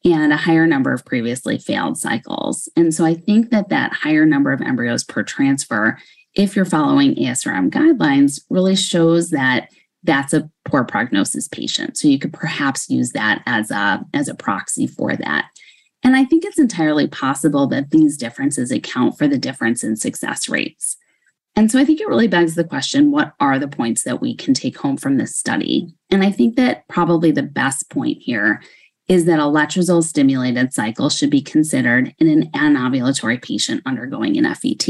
[0.04, 2.68] and a higher number of previously failed cycles.
[2.76, 5.98] And so I think that that higher number of embryos per transfer,
[6.34, 9.68] if you're following ASRM guidelines, really shows that
[10.02, 11.96] that's a poor prognosis patient.
[11.96, 15.46] So you could perhaps use that as a as a proxy for that.
[16.04, 20.48] And I think it's entirely possible that these differences account for the difference in success
[20.48, 20.96] rates.
[21.56, 24.36] And so I think it really begs the question what are the points that we
[24.36, 25.92] can take home from this study?
[26.10, 28.62] And I think that probably the best point here
[29.08, 34.44] is that a letrozole stimulated cycle should be considered in an anovulatory patient undergoing an
[34.54, 34.88] FET.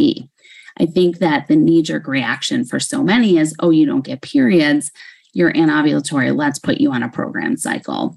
[0.80, 4.22] I think that the knee jerk reaction for so many is, oh, you don't get
[4.22, 4.92] periods,
[5.32, 8.16] you're anovulatory, let's put you on a program cycle.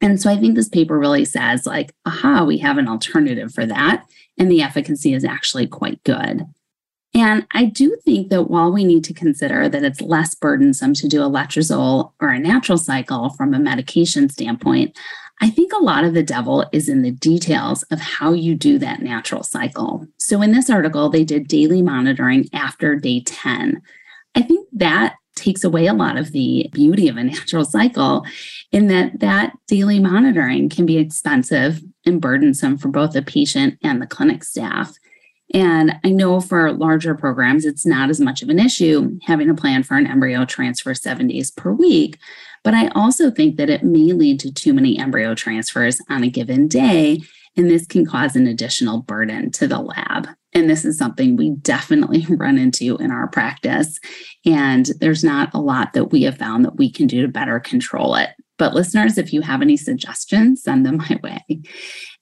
[0.00, 3.64] And so I think this paper really says, like, aha, we have an alternative for
[3.66, 4.04] that.
[4.38, 6.44] And the efficacy is actually quite good.
[7.14, 11.08] And I do think that while we need to consider that it's less burdensome to
[11.08, 14.94] do a letrozole or a natural cycle from a medication standpoint,
[15.40, 18.78] I think a lot of the devil is in the details of how you do
[18.78, 20.06] that natural cycle.
[20.18, 23.82] So in this article, they did daily monitoring after day 10.
[24.34, 28.24] I think that takes away a lot of the beauty of a natural cycle
[28.72, 34.00] in that that daily monitoring can be expensive and burdensome for both the patient and
[34.00, 34.94] the clinic staff.
[35.54, 39.54] And I know for larger programs, it's not as much of an issue having a
[39.54, 42.18] plan for an embryo transfer seven days per week.
[42.66, 46.28] But I also think that it may lead to too many embryo transfers on a
[46.28, 47.20] given day.
[47.56, 50.26] And this can cause an additional burden to the lab.
[50.52, 54.00] And this is something we definitely run into in our practice.
[54.44, 57.60] And there's not a lot that we have found that we can do to better
[57.60, 58.30] control it.
[58.58, 61.62] But listeners, if you have any suggestions, send them my way.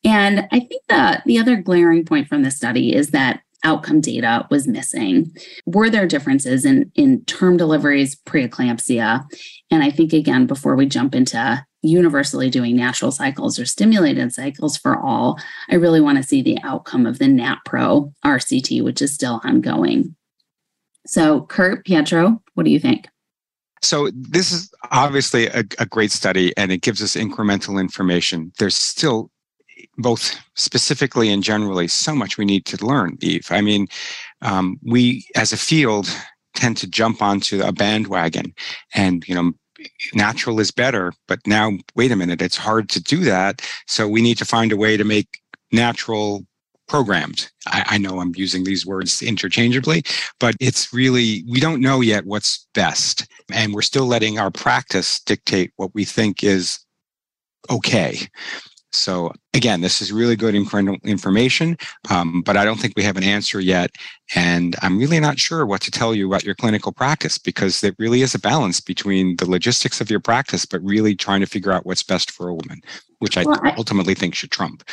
[0.04, 4.46] And I think the, the other glaring point from this study is that outcome data
[4.50, 5.33] was missing.
[5.66, 9.24] Were there differences in, in term deliveries, preeclampsia?
[9.70, 14.77] And I think, again, before we jump into universally doing natural cycles or stimulated cycles
[14.77, 15.38] for all,
[15.70, 20.14] I really want to see the outcome of the NAPRO RCT, which is still ongoing.
[21.07, 23.09] So, Kurt, Pietro, what do you think?
[23.83, 28.53] So, this is obviously a, a great study and it gives us incremental information.
[28.59, 29.31] There's still
[29.98, 33.87] both specifically and generally so much we need to learn eve i mean
[34.42, 36.09] um, we as a field
[36.54, 38.54] tend to jump onto a bandwagon
[38.94, 39.52] and you know
[40.14, 43.62] natural is better, but now, wait a minute, it's hard to do that.
[43.87, 45.40] So we need to find a way to make
[45.72, 46.46] natural
[46.87, 47.50] programmed.
[47.66, 50.02] I, I, know I'm using these words interchangeably,
[50.38, 53.26] but it's really, we don't know yet what's best.
[53.50, 56.78] And we're still letting our practice dictate what we think is
[57.70, 58.28] okay.
[58.94, 61.76] So again, this is really good information,
[62.11, 63.90] um, but I don't think we have an answer yet.
[64.35, 67.94] And I'm really not sure what to tell you about your clinical practice because there
[67.98, 71.72] really is a balance between the logistics of your practice, but really trying to figure
[71.72, 72.80] out what's best for a woman,
[73.18, 74.85] which I, well, I ultimately think should trump.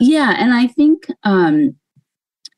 [0.00, 1.76] Yeah, and I think um,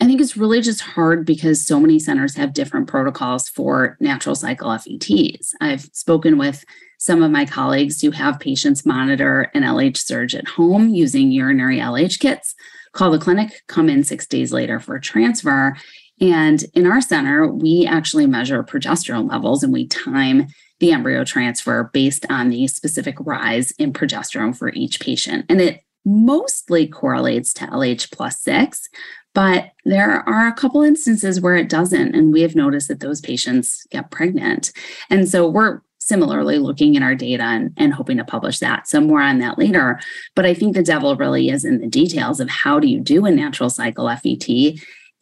[0.01, 4.35] I think it's really just hard because so many centers have different protocols for natural
[4.35, 5.51] cycle FETs.
[5.61, 6.65] I've spoken with
[7.01, 11.79] some of my colleagues who have patients monitor an LH surge at home using urinary
[11.79, 12.55] LH kits,
[12.93, 15.75] call the clinic, come in six days later for transfer.
[16.21, 21.85] And in our center, we actually measure progesterone levels and we time the embryo transfer
[21.85, 25.47] based on the specific rise in progesterone for each patient.
[25.49, 28.91] And it mostly correlates to LH plus six,
[29.33, 32.15] but there are a couple instances where it doesn't.
[32.15, 34.71] And we have noticed that those patients get pregnant.
[35.09, 35.81] And so we're
[36.11, 38.89] similarly looking in our data and, and hoping to publish that.
[38.89, 40.01] So more on that later.
[40.35, 43.27] But I think the devil really is in the details of how do you do
[43.27, 44.49] a natural cycle FET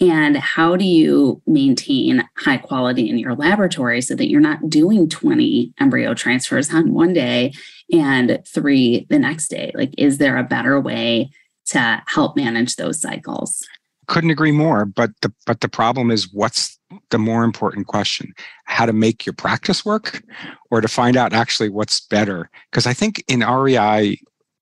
[0.01, 5.11] and how do you maintain high quality in your laboratory so that you're not doing
[5.11, 7.53] 20 embryo transfers on one day
[7.93, 9.73] and three the next day?
[9.75, 11.31] Like, is there a better way
[11.67, 13.63] to help manage those cycles?
[14.07, 14.87] Couldn't agree more.
[14.87, 16.78] But the but the problem is what's
[17.11, 18.33] the more important question?
[18.65, 20.23] How to make your practice work
[20.71, 22.51] or to find out actually what's better?
[22.71, 24.19] Because I think in REI,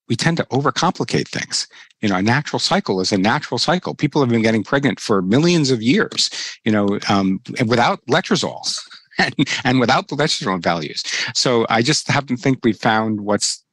[0.08, 1.66] we tend to overcomplicate things.
[2.00, 3.94] You know, a natural cycle is a natural cycle.
[3.94, 6.30] People have been getting pregnant for millions of years,
[6.64, 8.78] you know, um, without letrozols
[9.18, 9.34] and,
[9.64, 11.02] and without the letrozole values.
[11.34, 13.64] So I just happen to think we found what's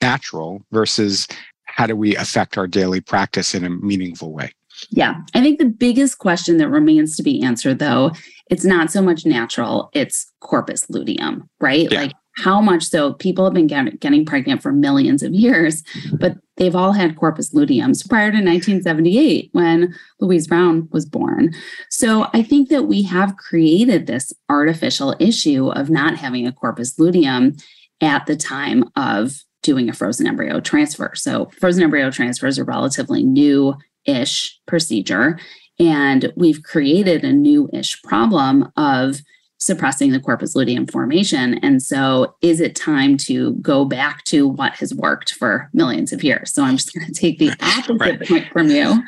[0.00, 1.28] natural versus
[1.64, 4.52] how do we affect our daily practice in a meaningful way.
[4.90, 5.20] Yeah.
[5.34, 8.12] I think the biggest question that remains to be answered, though,
[8.50, 11.90] it's not so much natural, it's corpus luteum, right?
[11.90, 12.02] Yeah.
[12.02, 15.82] Like how much so people have been get, getting pregnant for millions of years,
[16.20, 21.52] but they've all had corpus luteums prior to 1978 when Louise Brown was born.
[21.90, 26.98] So I think that we have created this artificial issue of not having a corpus
[26.98, 27.56] luteum
[28.00, 31.12] at the time of doing a frozen embryo transfer.
[31.16, 33.74] So frozen embryo transfers are relatively new
[34.08, 35.38] ish procedure.
[35.78, 39.20] And we've created a new ish problem of
[39.58, 41.58] suppressing the corpus luteum formation.
[41.58, 46.22] And so, is it time to go back to what has worked for millions of
[46.22, 46.52] years?
[46.52, 48.20] So, I'm just going to take the opposite right.
[48.20, 49.02] point from you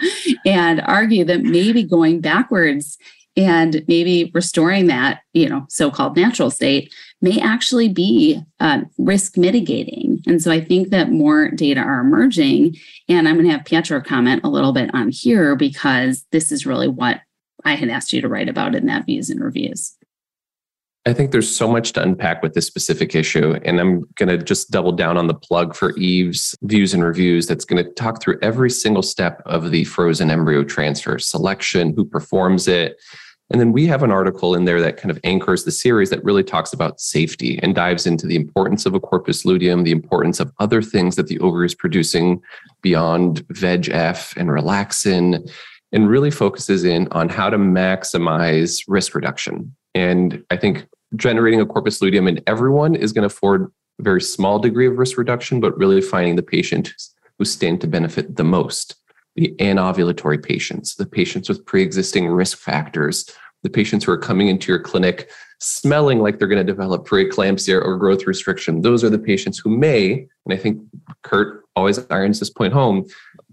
[0.44, 2.98] and argue that maybe going backwards
[3.36, 10.20] and maybe restoring that, you know, so-called natural state may actually be uh, risk mitigating.
[10.26, 12.76] And so I think that more data are emerging.
[13.08, 16.66] And I'm going to have Pietro comment a little bit on here because this is
[16.66, 17.20] really what
[17.64, 19.96] I had asked you to write about in that views and reviews.
[21.06, 23.58] I think there's so much to unpack with this specific issue.
[23.64, 27.46] And I'm going to just double down on the plug for Eve's views and reviews
[27.46, 32.04] that's going to talk through every single step of the frozen embryo transfer selection, who
[32.04, 32.98] performs it,
[33.50, 36.22] and then we have an article in there that kind of anchors the series that
[36.22, 40.38] really talks about safety and dives into the importance of a corpus luteum, the importance
[40.38, 42.40] of other things that the ovary is producing
[42.80, 45.50] beyond VEGF and relaxin,
[45.92, 49.74] and really focuses in on how to maximize risk reduction.
[49.94, 54.20] And I think generating a corpus luteum in everyone is going to afford a very
[54.20, 56.92] small degree of risk reduction, but really finding the patient
[57.38, 58.96] who stand to benefit the most
[59.36, 63.28] the anovulatory patients, the patients with pre existing risk factors,
[63.62, 67.82] the patients who are coming into your clinic smelling like they're going to develop preeclampsia
[67.82, 68.80] or growth restriction.
[68.82, 70.82] Those are the patients who may, and I think
[71.22, 73.06] Kurt always irons this point home,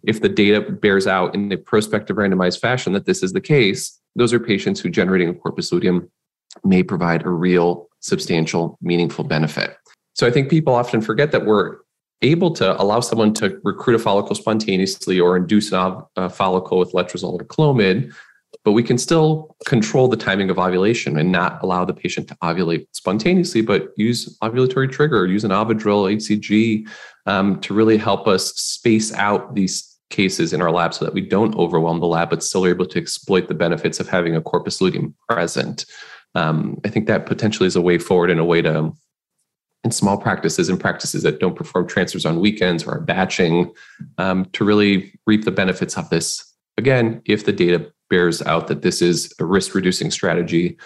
[0.04, 4.00] if the data bears out in a prospective randomized fashion that this is the case,
[4.16, 6.10] those are patients who generating a corpus luteum
[6.64, 9.78] may provide a real, substantial, meaningful benefit.
[10.14, 11.78] So I think people often forget that we're
[12.22, 17.40] able to allow someone to recruit a follicle spontaneously or induce a follicle with letrozole
[17.40, 18.12] or clomid,
[18.64, 22.36] but we can still control the timing of ovulation and not allow the patient to
[22.44, 26.88] ovulate spontaneously, but use ovulatory trigger, use an Ovidrel, HCG
[27.28, 31.22] um, to really help us space out these cases in our lab so that we
[31.22, 34.42] don't overwhelm the lab, but still are able to exploit the benefits of having a
[34.42, 35.86] corpus luteum present.
[36.38, 38.94] Um, I think that potentially is a way forward and a way to
[39.84, 43.74] in small practices and practices that don't perform transfers on weekends or are batching
[44.18, 46.44] um, to really reap the benefits of this.
[46.78, 50.78] Again, if the data bears out that this is a risk reducing strategy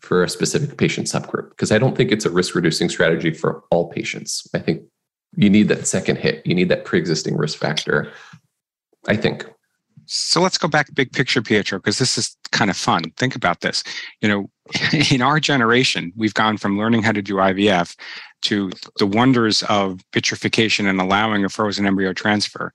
[0.00, 3.62] for a specific patient subgroup because I don't think it's a risk reducing strategy for
[3.70, 4.46] all patients.
[4.54, 4.82] I think
[5.36, 8.10] you need that second hit, you need that pre existing risk factor.
[9.06, 9.46] I think.
[10.12, 13.04] So let's go back big picture, Pietro, because this is kind of fun.
[13.16, 13.84] Think about this.
[14.20, 14.50] You know,
[15.10, 17.96] in our generation, we've gone from learning how to do IVF
[18.42, 22.72] to the wonders of vitrification and allowing a frozen embryo transfer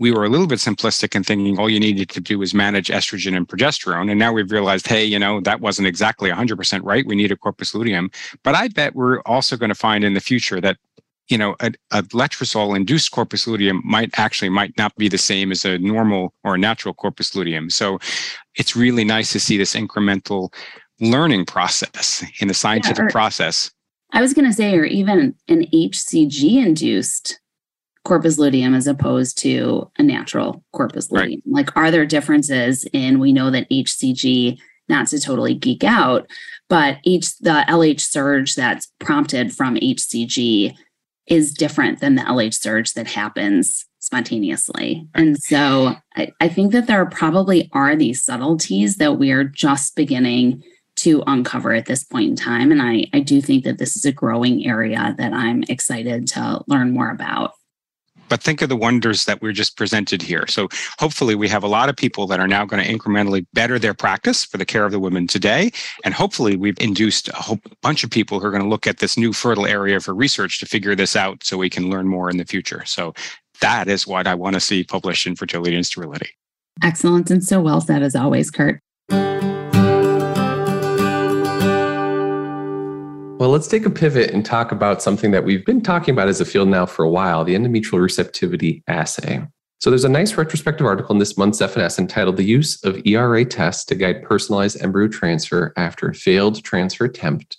[0.00, 2.88] we were a little bit simplistic in thinking all you needed to do was manage
[2.88, 4.10] estrogen and progesterone.
[4.10, 7.06] And now we've realized, hey, you know, that wasn't exactly 100% right.
[7.06, 8.10] We need a corpus luteum.
[8.42, 10.78] But I bet we're also going to find in the future that,
[11.30, 15.52] you know, a, a letrozole induced corpus luteum might actually might not be the same
[15.52, 17.70] as a normal or a natural corpus luteum.
[17.70, 18.00] So
[18.56, 20.52] it's really nice to see this incremental
[21.00, 23.70] learning process in the scientific yeah, or, process.
[24.12, 27.40] I was going to say, or even an HCG induced
[28.04, 31.42] corpus luteum as opposed to a natural corpus luteum?
[31.46, 31.66] Right.
[31.66, 34.58] Like, are there differences in we know that HCG,
[34.88, 36.28] not to totally geek out,
[36.68, 40.74] but each the LH surge that's prompted from HCG
[41.30, 45.08] is different than the LH surge that happens spontaneously.
[45.14, 49.94] And so I, I think that there probably are these subtleties that we are just
[49.94, 50.62] beginning
[50.96, 52.72] to uncover at this point in time.
[52.72, 56.62] And I, I do think that this is a growing area that I'm excited to
[56.66, 57.52] learn more about
[58.30, 60.46] but think of the wonders that we're just presented here.
[60.46, 60.68] So
[60.98, 63.92] hopefully we have a lot of people that are now going to incrementally better their
[63.92, 65.72] practice for the care of the women today.
[66.04, 68.98] And hopefully we've induced a whole bunch of people who are going to look at
[68.98, 72.30] this new fertile area for research to figure this out so we can learn more
[72.30, 72.84] in the future.
[72.86, 73.12] So
[73.60, 76.30] that is what I want to see published in fertility and sterility.
[76.82, 77.30] Excellent.
[77.30, 78.80] And so well said as always, Kurt.
[83.40, 86.42] Well, let's take a pivot and talk about something that we've been talking about as
[86.42, 89.42] a field now for a while the endometrial receptivity assay.
[89.78, 93.46] So, there's a nice retrospective article in this month's FNS entitled The Use of ERA
[93.46, 97.56] Tests to Guide Personalized Embryo Transfer After a Failed Transfer Attempt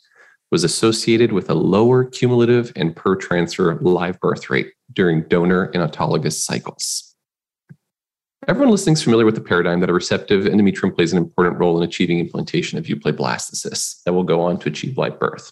[0.52, 5.78] was associated with a lower cumulative and per transfer live birth rate during donor and
[5.78, 7.16] autologous cycles.
[8.48, 11.82] Everyone listening is familiar with the paradigm that a receptive endometrium plays an important role
[11.82, 15.52] in achieving implantation of euploid blastocysts that will go on to achieve live birth.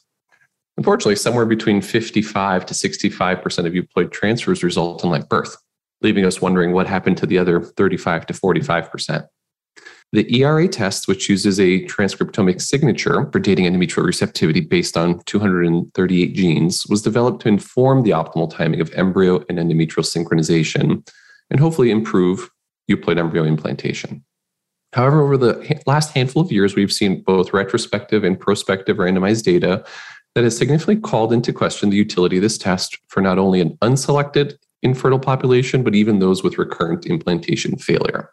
[0.79, 5.57] Unfortunately, somewhere between 55 to 65% of euploid transfers result in live birth,
[6.01, 9.27] leaving us wondering what happened to the other 35 to 45%.
[10.13, 16.33] The ERA test, which uses a transcriptomic signature for dating endometrial receptivity based on 238
[16.33, 21.05] genes, was developed to inform the optimal timing of embryo and endometrial synchronization
[21.51, 22.49] and hopefully improve
[22.89, 24.23] euploid embryo implantation.
[24.93, 29.85] However, over the last handful of years, we've seen both retrospective and prospective randomized data
[30.35, 33.77] that has significantly called into question the utility of this test for not only an
[33.81, 38.29] unselected infertile population, but even those with recurrent implantation failure.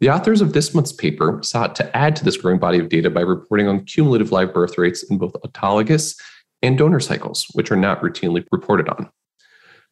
[0.00, 3.10] The authors of this month's paper sought to add to this growing body of data
[3.10, 6.16] by reporting on cumulative live birth rates in both autologous
[6.62, 9.10] and donor cycles, which are not routinely reported on.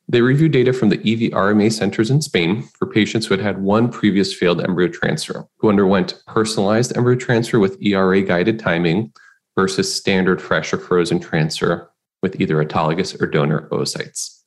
[0.09, 3.91] They reviewed data from the IVIRMA centers in Spain for patients who had had one
[3.91, 9.13] previous failed embryo transfer, who underwent personalized embryo transfer with ERA guided timing
[9.57, 11.91] versus standard fresh or frozen transfer
[12.23, 14.43] with either autologous or donor oocytes.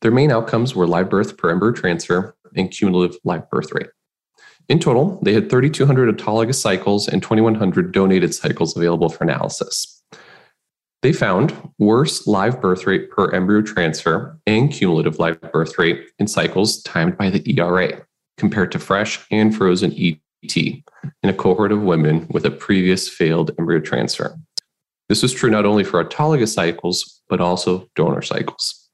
[0.00, 3.88] Their main outcomes were live birth per embryo transfer and cumulative live birth rate.
[4.68, 10.02] In total, they had 3,200 autologous cycles and 2,100 donated cycles available for analysis.
[11.00, 16.26] They found worse live birth rate per embryo transfer and cumulative live birth rate in
[16.26, 18.04] cycles timed by the ERA
[18.36, 19.92] compared to fresh and frozen
[20.42, 24.36] in a cohort of women with a previous failed embryo transfer.
[25.08, 28.88] This was true not only for autologous cycles, but also donor cycles.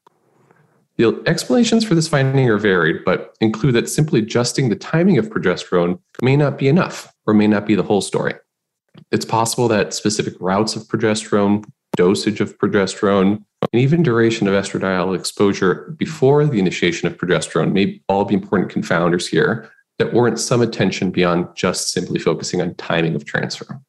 [0.97, 5.29] The explanations for this finding are varied, but include that simply adjusting the timing of
[5.29, 8.33] progesterone may not be enough or may not be the whole story.
[9.11, 11.65] It's possible that specific routes of progesterone,
[11.97, 13.43] dosage of progesterone,
[13.73, 18.71] and even duration of estradiol exposure before the initiation of progesterone may all be important
[18.71, 19.69] confounders here
[19.99, 23.79] that warrant some attention beyond just simply focusing on timing of transfer.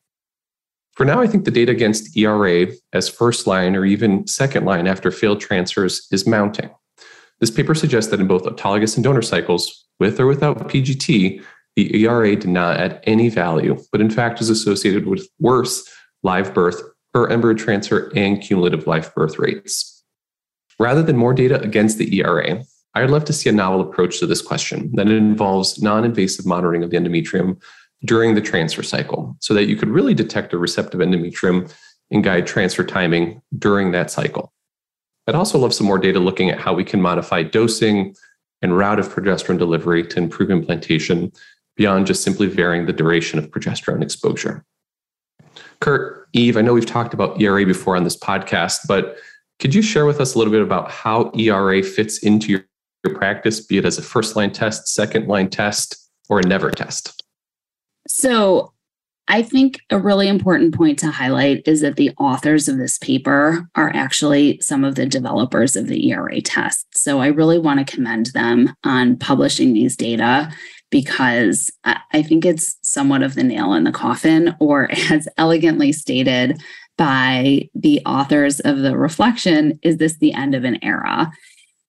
[0.93, 4.87] For now, I think the data against ERA as first line or even second line
[4.87, 6.71] after failed transfers is mounting.
[7.39, 11.43] This paper suggests that in both autologous and donor cycles, with or without PGT,
[11.75, 15.87] the ERA did not add any value, but in fact is associated with worse
[16.23, 16.81] live birth
[17.13, 20.03] per embryo transfer and cumulative live birth rates.
[20.79, 22.63] Rather than more data against the ERA,
[23.03, 26.83] I'd love to see a novel approach to this question that involves non invasive monitoring
[26.83, 27.61] of the endometrium
[28.05, 31.73] during the transfer cycle so that you could really detect a receptive endometrium
[32.11, 34.53] and guide transfer timing during that cycle.
[35.27, 38.15] I'd also love some more data looking at how we can modify dosing
[38.63, 41.33] and route of progesterone delivery to improve implantation
[41.77, 44.65] beyond just simply varying the duration of progesterone exposure.
[45.81, 49.19] Kurt, Eve, I know we've talked about ERA before on this podcast, but
[49.59, 52.65] could you share with us a little bit about how ERA fits into your,
[53.05, 56.71] your practice, be it as a first line test, second line test, or a never
[56.71, 57.23] test?
[58.09, 58.73] So,
[59.29, 63.69] I think a really important point to highlight is that the authors of this paper
[63.75, 66.87] are actually some of the developers of the ERA test.
[66.97, 70.53] So I really want to commend them on publishing these data
[70.91, 76.61] because I think it's somewhat of the nail in the coffin, or as elegantly stated
[76.97, 81.31] by the authors of the reflection, is this the end of an era?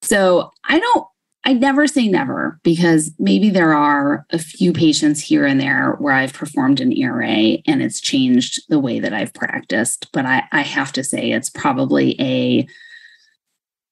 [0.08, 1.06] So I don't
[1.44, 6.14] I never say never because maybe there are a few patients here and there where
[6.14, 10.12] I've performed an ERA and it's changed the way that I've practiced.
[10.12, 12.68] But I, I have to say it's probably a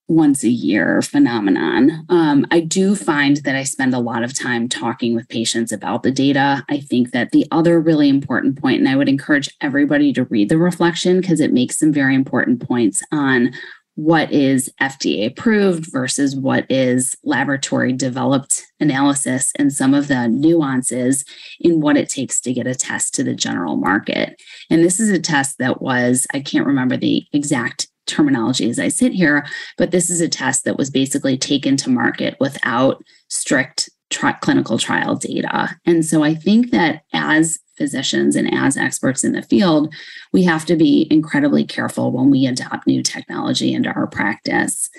[0.09, 2.05] once a year phenomenon.
[2.09, 6.03] Um, I do find that I spend a lot of time talking with patients about
[6.03, 6.63] the data.
[6.69, 10.49] I think that the other really important point, and I would encourage everybody to read
[10.49, 13.53] the reflection because it makes some very important points on
[13.95, 21.23] what is FDA approved versus what is laboratory developed analysis and some of the nuances
[21.59, 24.41] in what it takes to get a test to the general market.
[24.69, 28.89] And this is a test that was, I can't remember the exact terminology as I
[28.89, 29.45] sit here,
[29.77, 34.77] but this is a test that was basically taken to market without strict tri- clinical
[34.77, 35.75] trial data.
[35.85, 39.93] And so I think that as physicians and as experts in the field,
[40.31, 44.89] we have to be incredibly careful when we adopt new technology into our practice.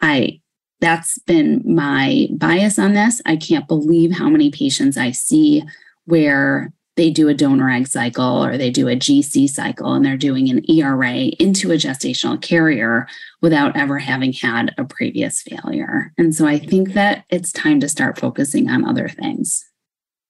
[0.00, 0.40] I
[0.80, 3.20] that's been my bias on this.
[3.26, 5.64] I can't believe how many patients I see
[6.04, 10.16] where they do a donor egg cycle or they do a GC cycle and they're
[10.16, 13.06] doing an ERA into a gestational carrier
[13.40, 16.12] without ever having had a previous failure.
[16.18, 19.67] And so I think that it's time to start focusing on other things.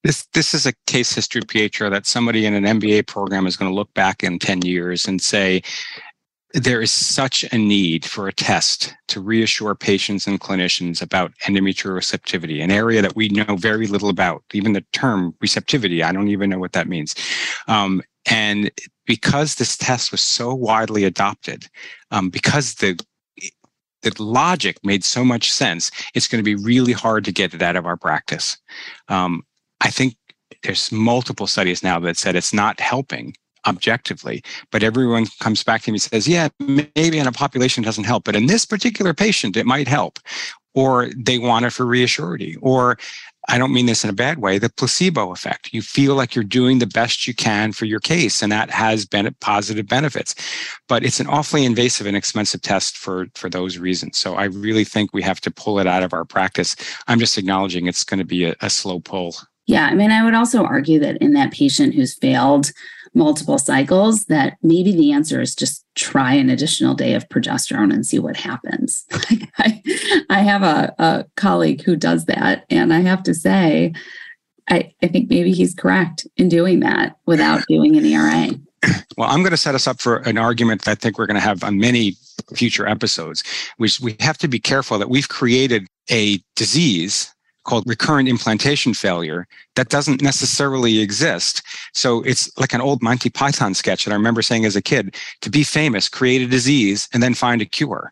[0.08, 3.70] This this is a case history, Pietro, that somebody in an MBA program is going
[3.70, 5.60] to look back in 10 years and say,
[6.54, 11.94] there is such a need for a test to reassure patients and clinicians about endometrial
[11.94, 14.42] receptivity, an area that we know very little about.
[14.54, 17.14] Even the term receptivity, I don't even know what that means.
[17.66, 18.00] Um,
[18.30, 18.70] and
[19.04, 21.66] because this test was so widely adopted,
[22.12, 22.98] um, because the
[24.00, 27.60] the logic made so much sense, it's going to be really hard to get it
[27.60, 28.56] out of our practice.
[29.08, 29.42] Um,
[29.80, 30.16] I think
[30.62, 33.34] there's multiple studies now that said it's not helping
[33.66, 37.86] objectively, but everyone comes back to me and says, yeah, maybe in a population it
[37.86, 40.18] doesn't help, but in this particular patient, it might help.
[40.74, 42.56] Or they want it for reassurity.
[42.60, 42.98] Or
[43.48, 45.72] I don't mean this in a bad way, the placebo effect.
[45.72, 49.06] You feel like you're doing the best you can for your case, and that has
[49.06, 50.34] been positive benefits.
[50.86, 54.18] But it's an awfully invasive and expensive test for, for those reasons.
[54.18, 56.76] So I really think we have to pull it out of our practice.
[57.08, 59.34] I'm just acknowledging it's going to be a, a slow pull
[59.68, 62.72] yeah, I mean, I would also argue that in that patient who's failed
[63.12, 68.06] multiple cycles, that maybe the answer is just try an additional day of progesterone and
[68.06, 69.04] see what happens.
[69.58, 69.82] I,
[70.30, 73.92] I have a, a colleague who does that, and I have to say,
[74.70, 78.50] I, I think maybe he's correct in doing that without doing an ERA.
[79.18, 81.34] Well, I'm going to set us up for an argument that I think we're going
[81.34, 82.16] to have on many
[82.54, 83.44] future episodes,
[83.76, 87.34] which we have to be careful that we've created a disease
[87.68, 89.46] called recurrent implantation failure
[89.76, 91.62] that doesn't necessarily exist.
[91.92, 95.14] So it's like an old Monty Python sketch that I remember saying as a kid
[95.42, 98.10] to be famous, create a disease and then find a cure.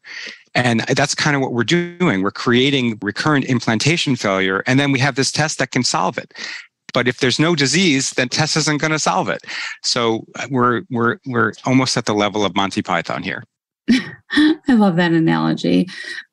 [0.55, 2.23] And that's kind of what we're doing.
[2.23, 6.35] We're creating recurrent implantation failure, and then we have this test that can solve it.
[6.93, 9.43] But if there's no disease, then test isn't going to solve it.
[9.83, 13.45] So uh, we're we're we're almost at the level of Monty Python here.
[13.91, 15.89] I love that analogy.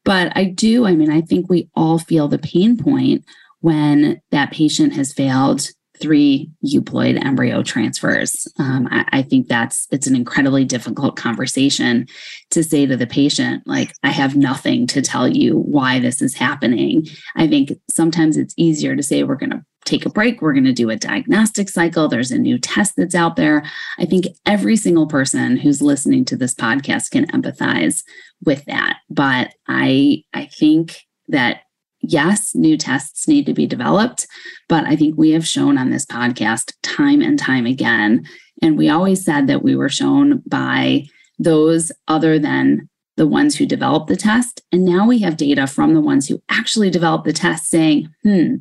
[0.06, 3.24] But I do, I mean, I think we all feel the pain point
[3.62, 5.68] when that patient has failed
[6.00, 8.48] three euploid embryo transfers.
[8.60, 12.08] Um, I, I, think that's it's an incredibly difficult conversation
[12.50, 16.36] to say to the patient, like, I have nothing to tell you why this is
[16.36, 17.06] happening.
[17.38, 20.42] I think sometimes it's easier to say we're going to take a break.
[20.42, 22.08] We're going to do a diagnostic cycle.
[22.08, 23.64] There's a new test that's out there.
[23.98, 28.04] I think every single person who's listening to this podcast can empathize
[28.46, 28.98] with that.
[29.10, 31.62] But I I think that
[32.02, 34.28] yes, new tests need to be developed,
[34.68, 38.26] but I think we have shown on this podcast time and time again
[38.62, 41.06] and we always said that we were shown by
[41.38, 44.62] those other than the ones who developed the test.
[44.72, 48.56] And now we have data from the ones who actually developed the test saying, hmm,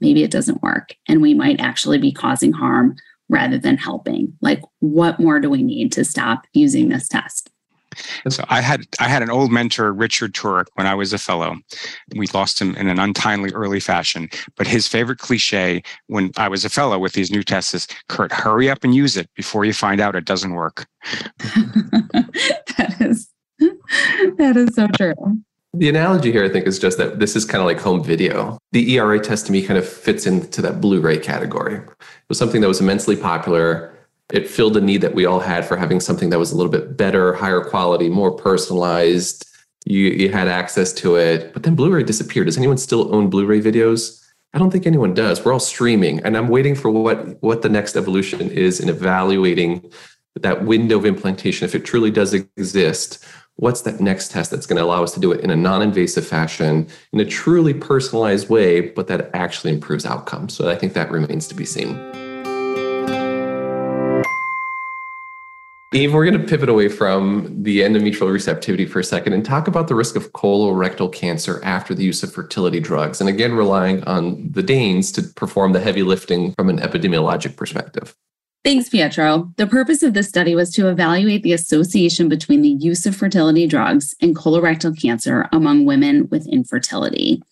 [0.00, 2.96] maybe it doesn't work and we might actually be causing harm
[3.28, 4.34] rather than helping.
[4.40, 7.50] Like, what more do we need to stop using this test?
[8.28, 11.56] So I had I had an old mentor, Richard Turek, when I was a fellow.
[12.16, 14.28] We lost him in an untimely early fashion.
[14.56, 18.32] But his favorite cliche when I was a fellow with these new tests is, "Kurt,
[18.32, 20.86] hurry up and use it before you find out it doesn't work."
[22.78, 23.28] that is
[24.38, 25.14] that is so true.
[25.74, 28.58] The analogy here, I think, is just that this is kind of like home video.
[28.72, 31.74] The ERA test to me kind of fits into that Blu ray category.
[31.74, 31.88] It
[32.28, 33.94] was something that was immensely popular.
[34.32, 36.70] It filled a need that we all had for having something that was a little
[36.70, 39.46] bit better, higher quality, more personalized.
[39.86, 41.52] You, you had access to it.
[41.54, 42.46] But then Blu ray disappeared.
[42.46, 44.22] Does anyone still own Blu ray videos?
[44.52, 45.44] I don't think anyone does.
[45.44, 46.20] We're all streaming.
[46.20, 49.90] And I'm waiting for what, what the next evolution is in evaluating
[50.40, 53.24] that window of implantation, if it truly does exist
[53.58, 56.24] what's that next test that's going to allow us to do it in a non-invasive
[56.26, 61.10] fashion in a truly personalized way but that actually improves outcomes so i think that
[61.10, 61.96] remains to be seen
[65.94, 69.68] Eve, we're going to pivot away from the endometrial receptivity for a second and talk
[69.68, 73.22] about the risk of colorectal cancer after the use of fertility drugs.
[73.22, 78.14] And again, relying on the Danes to perform the heavy lifting from an epidemiologic perspective.
[78.64, 79.50] Thanks, Pietro.
[79.56, 83.66] The purpose of this study was to evaluate the association between the use of fertility
[83.66, 87.42] drugs and colorectal cancer among women with infertility.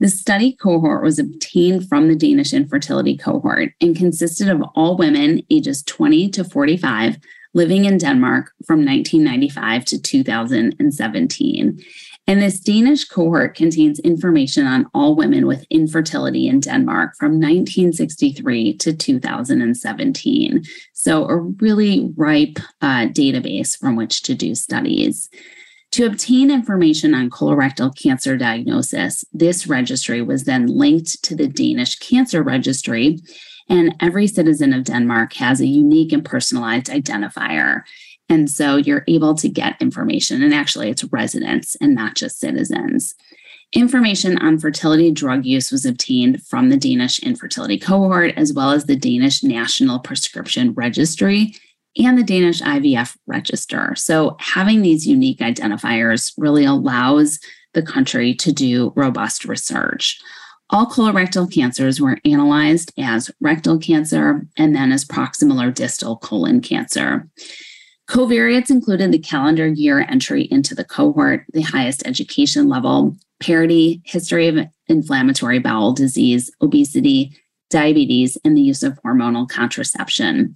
[0.00, 5.42] The study cohort was obtained from the Danish infertility cohort and consisted of all women
[5.50, 7.18] ages 20 to 45
[7.56, 11.82] living in Denmark from 1995 to 2017.
[12.28, 18.76] And this Danish cohort contains information on all women with infertility in Denmark from 1963
[18.76, 20.64] to 2017.
[20.92, 25.30] So, a really ripe uh, database from which to do studies.
[25.92, 31.96] To obtain information on colorectal cancer diagnosis, this registry was then linked to the Danish
[32.00, 33.18] Cancer Registry,
[33.68, 37.82] and every citizen of Denmark has a unique and personalized identifier.
[38.28, 43.14] And so you're able to get information, and actually, it's residents and not just citizens.
[43.72, 48.84] Information on fertility drug use was obtained from the Danish infertility cohort, as well as
[48.86, 51.54] the Danish National Prescription Registry
[51.96, 53.94] and the Danish IVF Register.
[53.96, 57.38] So, having these unique identifiers really allows
[57.74, 60.20] the country to do robust research.
[60.70, 66.60] All colorectal cancers were analyzed as rectal cancer and then as proximal or distal colon
[66.60, 67.28] cancer.
[68.08, 74.48] Covariates included the calendar year entry into the cohort, the highest education level, parity, history
[74.48, 77.36] of inflammatory bowel disease, obesity,
[77.70, 80.54] diabetes, and the use of hormonal contraception.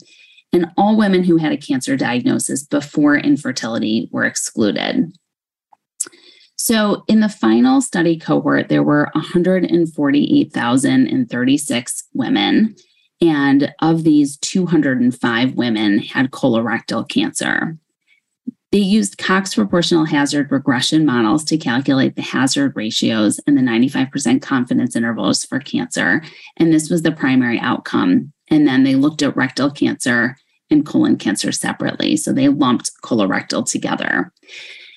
[0.53, 5.13] And all women who had a cancer diagnosis before infertility were excluded.
[6.63, 12.77] So, in the final study cohort, there were 148,036 women.
[13.23, 17.79] And of these, 205 women had colorectal cancer.
[18.73, 24.43] They used Cox proportional hazard regression models to calculate the hazard ratios and the 95%
[24.43, 26.23] confidence intervals for cancer.
[26.59, 28.35] And this was the primary outcome.
[28.49, 30.37] And then they looked at rectal cancer
[30.69, 32.19] and colon cancer separately.
[32.19, 34.31] So they lumped colorectal together.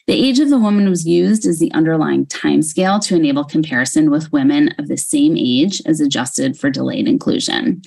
[0.06, 4.12] The age of the woman was used as the underlying time scale to enable comparison
[4.12, 7.82] with women of the same age as adjusted for delayed inclusion.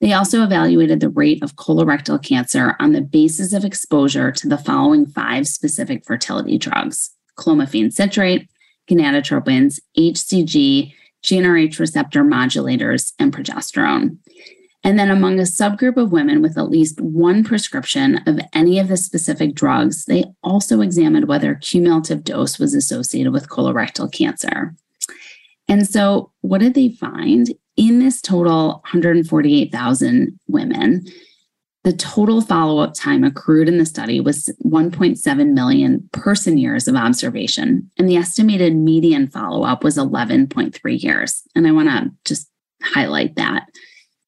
[0.00, 4.58] They also evaluated the rate of colorectal cancer on the basis of exposure to the
[4.58, 8.48] following five specific fertility drugs clomiphene citrate,
[8.90, 10.92] gonadotropins, HCG,
[11.24, 14.18] GnRH receptor modulators, and progesterone.
[14.84, 18.88] And then, among a subgroup of women with at least one prescription of any of
[18.88, 24.74] the specific drugs, they also examined whether cumulative dose was associated with colorectal cancer.
[25.68, 27.50] And so, what did they find?
[27.76, 31.06] in this total 148,000 women,
[31.84, 36.94] the total follow up time accrued in the study was 1.7 million person years of
[36.94, 41.42] observation, and the estimated median follow up was 11.3 years.
[41.56, 42.48] And I want to just
[42.82, 43.66] highlight that.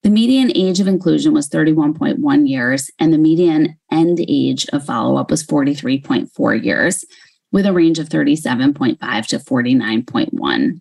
[0.05, 5.17] The median age of inclusion was 31.1 years, and the median end age of follow
[5.17, 7.07] up was 43.4 years,
[7.51, 10.81] with a range of 37.5 to 49.1.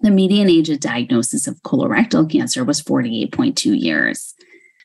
[0.00, 4.34] The median age of diagnosis of colorectal cancer was 48.2 years.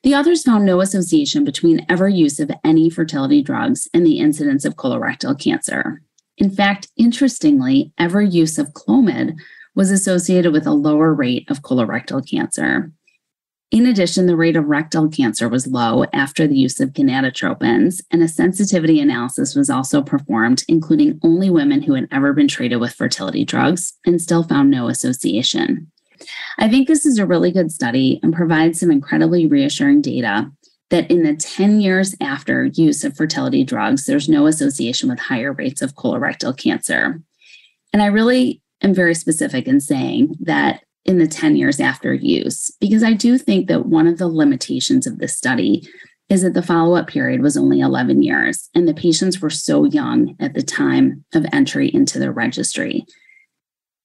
[0.03, 4.65] The authors found no association between ever use of any fertility drugs and the incidence
[4.65, 6.01] of colorectal cancer.
[6.37, 9.37] In fact, interestingly, ever use of Clomid
[9.73, 12.91] was associated with a lower rate of colorectal cancer.
[13.69, 18.23] In addition, the rate of rectal cancer was low after the use of gonadotropins, and
[18.23, 22.93] a sensitivity analysis was also performed, including only women who had ever been treated with
[22.93, 25.91] fertility drugs and still found no association.
[26.57, 30.49] I think this is a really good study and provides some incredibly reassuring data
[30.89, 35.51] that in the 10 years after use of fertility drugs, there's no association with higher
[35.51, 37.21] rates of colorectal cancer.
[37.91, 42.69] And I really am very specific in saying that in the 10 years after use,
[42.79, 45.87] because I do think that one of the limitations of this study
[46.29, 49.85] is that the follow up period was only 11 years, and the patients were so
[49.85, 53.05] young at the time of entry into the registry.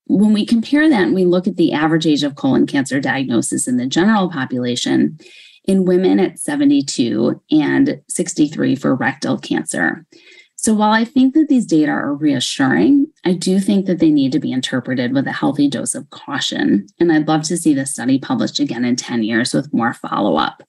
[0.07, 3.67] When we compare that and we look at the average age of colon cancer diagnosis
[3.67, 5.19] in the general population,
[5.65, 10.05] in women at 72 and 63 for rectal cancer.
[10.57, 14.33] So while I think that these data are reassuring, I do think that they need
[14.33, 16.87] to be interpreted with a healthy dose of caution.
[16.99, 20.37] And I'd love to see the study published again in 10 years with more follow
[20.37, 20.63] up.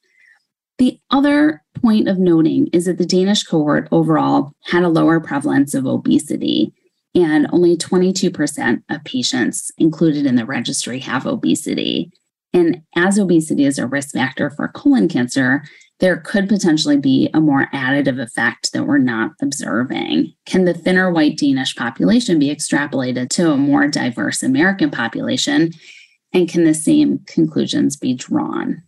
[0.77, 5.73] The other point of noting is that the Danish cohort overall had a lower prevalence
[5.73, 6.73] of obesity,
[7.15, 12.11] and only 22% of patients included in the registry have obesity.
[12.53, 15.63] And as obesity is a risk factor for colon cancer,
[16.03, 20.33] there could potentially be a more additive effect that we're not observing.
[20.45, 25.71] Can the thinner white Danish population be extrapolated to a more diverse American population?
[26.33, 28.83] And can the same conclusions be drawn?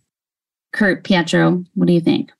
[0.74, 2.32] Kurt Pietro, what do you think?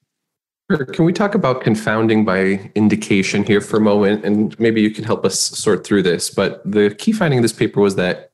[0.92, 4.26] Can we talk about confounding by indication here for a moment?
[4.26, 6.28] And maybe you can help us sort through this.
[6.28, 8.30] But the key finding of this paper was that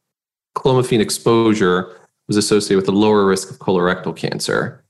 [0.57, 4.82] clomiphene exposure was associated with a lower risk of colorectal cancer.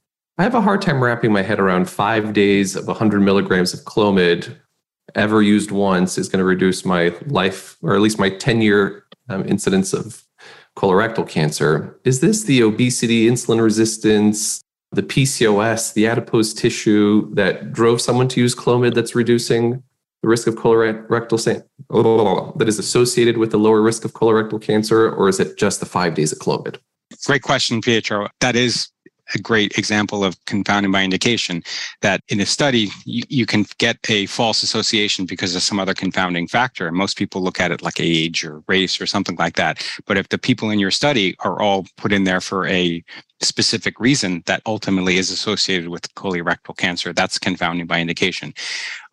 [0.42, 3.84] I have a hard time wrapping my head around five days of 100 milligrams of
[3.84, 4.56] Clomid
[5.14, 9.04] ever used once is going to reduce my life, or at least my 10 year
[9.28, 10.24] um, incidence of
[10.76, 11.96] colorectal cancer.
[12.02, 18.40] Is this the obesity, insulin resistance, the PCOS, the adipose tissue that drove someone to
[18.40, 19.84] use Clomid that's reducing
[20.22, 25.08] the risk of colorectal cancer, that is associated with the lower risk of colorectal cancer,
[25.08, 26.78] or is it just the five days of Clomid?
[27.26, 28.28] Great question, Pietro.
[28.40, 28.88] That is
[29.34, 31.62] a great example of confounding by indication
[32.00, 35.94] that in a study you, you can get a false association because of some other
[35.94, 36.90] confounding factor.
[36.90, 39.86] Most people look at it like age or race or something like that.
[40.06, 43.02] But if the people in your study are all put in there for a
[43.40, 48.54] specific reason that ultimately is associated with colorectal cancer that's confounding by indication.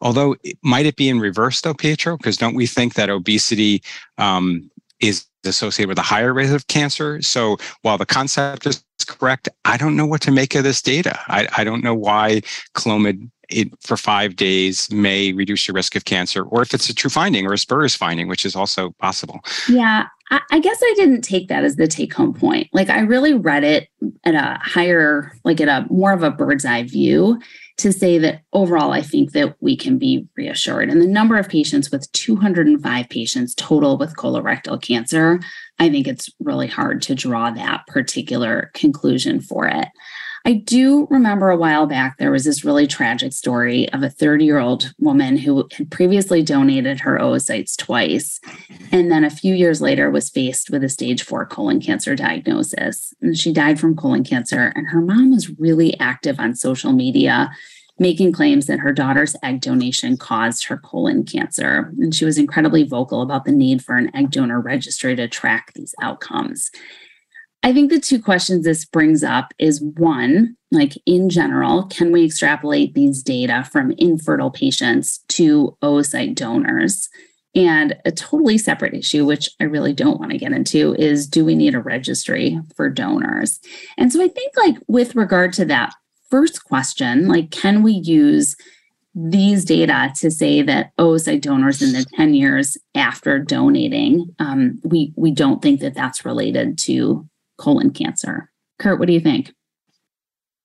[0.02, 2.18] Although might it be in reverse though pietro?
[2.18, 3.82] Because don't we think that obesity
[4.18, 7.22] um, is associated with a higher rate of cancer.
[7.22, 11.20] So while the concept is correct, I don't know what to make of this data.
[11.28, 12.42] I, I don't know why
[12.76, 16.94] Clomid it, for five days may reduce your risk of cancer, or if it's a
[16.94, 19.40] true finding or a spurious finding, which is also possible.
[19.68, 22.68] Yeah, I, guess I didn't take that as the take home point.
[22.72, 23.90] Like I really read it
[24.24, 27.40] at a higher, like at a more of a bird's eye view
[27.78, 30.90] to say that overall, I think that we can be reassured.
[30.90, 35.40] And the number of patients with 205 patients total with colorectal cancer,
[35.80, 39.88] I think it's really hard to draw that particular conclusion for it.
[40.46, 44.46] I do remember a while back, there was this really tragic story of a 30
[44.46, 48.40] year old woman who had previously donated her oocytes twice.
[48.92, 53.14] And then a few years later was faced with a stage four colon cancer diagnosis.
[53.22, 54.72] And she died from colon cancer.
[54.76, 57.52] And her mom was really active on social media
[58.00, 61.94] making claims that her daughter's egg donation caused her colon cancer.
[62.00, 65.74] And she was incredibly vocal about the need for an egg donor registry to track
[65.76, 66.72] these outcomes.
[67.62, 72.24] I think the two questions this brings up is one, like in general, can we
[72.24, 77.10] extrapolate these data from infertile patients to oocyte donors?
[77.56, 81.44] And a totally separate issue, which I really don't want to get into, is do
[81.44, 83.60] we need a registry for donors?
[83.98, 85.94] And so I think, like, with regard to that
[86.30, 88.56] first question, like, can we use
[89.16, 95.12] these data to say that oocyte donors in the 10 years after donating, um, we,
[95.18, 97.28] we don't think that that's related to
[97.60, 98.50] colon cancer.
[98.80, 99.52] Kurt, what do you think?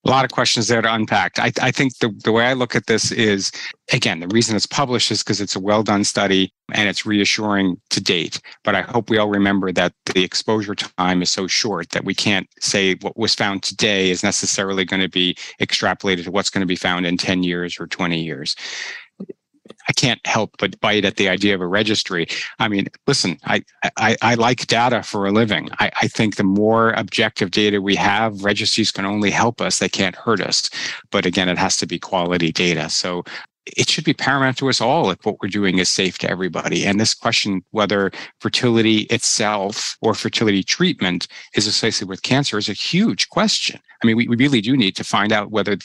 [0.05, 1.39] a lot of questions there to unpack.
[1.39, 3.51] I, I, think the, the way I look at this is,
[3.93, 7.81] again, the reason it's published is because it's a well done study and it's reassuring
[7.91, 8.41] to date.
[8.65, 12.15] But I hope we all remember that the exposure time is so short that we
[12.15, 16.61] can't say what was found today is necessarily going to be extrapolated to what's going
[16.61, 18.57] to be found in 10 years or 20 years.
[19.89, 22.27] I can't help but bite at the idea of a registry.
[22.59, 23.65] I mean, listen, I
[23.97, 25.69] I, I like data for a living.
[25.79, 29.79] I, I think the more objective data we have, registries can only help us.
[29.79, 30.71] They can't hurt us.
[31.11, 32.91] But again, it has to be quality data.
[32.91, 33.25] So
[33.67, 36.85] it should be paramount to us all if what we're doing is safe to everybody.
[36.85, 38.11] And this question, whether
[38.41, 43.81] fertility itself or fertility treatment is associated with cancer, is a huge question.
[44.03, 45.79] I mean, we, we really do need to find out whether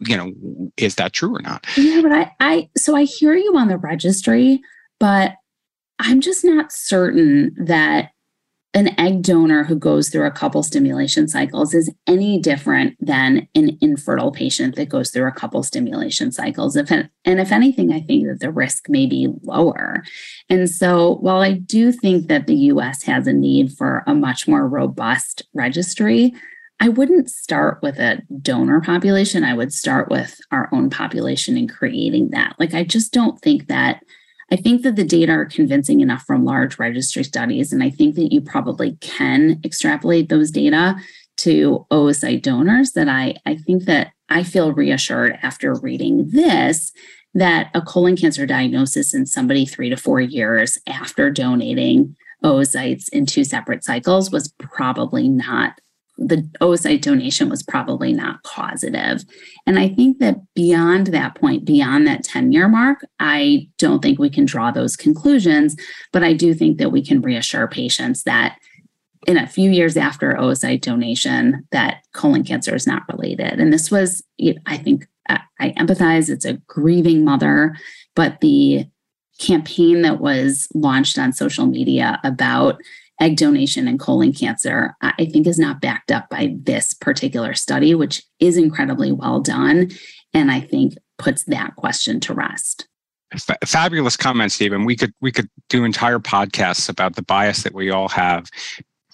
[0.00, 0.32] you know,
[0.76, 1.66] is that true or not?
[1.76, 4.60] Yeah, but I, I, so I hear you on the registry,
[4.98, 5.34] but
[5.98, 8.10] I'm just not certain that
[8.72, 13.76] an egg donor who goes through a couple stimulation cycles is any different than an
[13.80, 16.76] infertile patient that goes through a couple stimulation cycles.
[16.76, 20.04] If and if anything, I think that the risk may be lower.
[20.48, 23.02] And so, while I do think that the U.S.
[23.02, 26.32] has a need for a much more robust registry,
[26.82, 29.44] I wouldn't start with a donor population.
[29.44, 32.56] I would start with our own population and creating that.
[32.58, 34.02] Like, I just don't think that
[34.52, 38.16] I think that the data are convincing enough from large registry studies, and I think
[38.16, 40.96] that you probably can extrapolate those data
[41.38, 42.92] to oocyte donors.
[42.92, 46.92] That I, I think that I feel reassured after reading this
[47.32, 53.24] that a colon cancer diagnosis in somebody three to four years after donating oocytes in
[53.24, 55.80] two separate cycles was probably not
[56.20, 59.24] the oocyte donation was probably not causative.
[59.66, 64.18] And I think that beyond that point, beyond that 10 year mark, I don't think
[64.18, 65.74] we can draw those conclusions,
[66.12, 68.58] but I do think that we can reassure patients that
[69.26, 73.58] in a few years after oocyte donation that colon cancer is not related.
[73.58, 74.22] And this was,
[74.66, 77.76] I think, uh, I empathize, it's a grieving mother,
[78.14, 78.86] but the
[79.38, 82.80] campaign that was launched on social media about
[83.20, 87.94] egg donation and colon cancer, I think is not backed up by this particular study,
[87.94, 89.90] which is incredibly well done.
[90.32, 92.88] And I think puts that question to rest.
[93.32, 94.84] F- fabulous comment, Stephen.
[94.84, 98.50] We could we could do entire podcasts about the bias that we all have.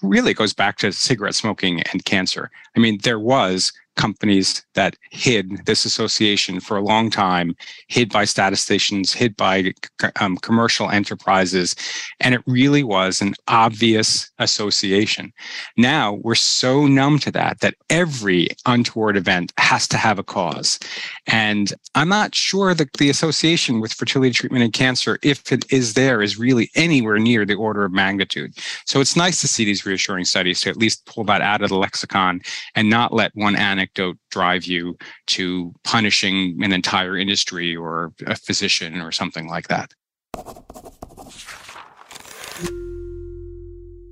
[0.01, 2.49] Really goes back to cigarette smoking and cancer.
[2.75, 7.55] I mean, there was companies that hid this association for a long time,
[7.87, 9.73] hid by statisticians, hid by
[10.21, 11.75] um, commercial enterprises.
[12.21, 15.33] And it really was an obvious association.
[15.75, 20.79] Now we're so numb to that that every untoward event has to have a cause.
[21.25, 25.95] And I'm not sure that the association with fertility treatment and cancer, if it is
[25.95, 28.53] there, is really anywhere near the order of magnitude.
[28.85, 31.69] So it's nice to see these reassuring studies to at least pull that out of
[31.69, 32.41] the lexicon
[32.75, 38.35] and not let one anecdote anecdote drive you to punishing an entire industry or a
[38.35, 39.93] physician or something like that.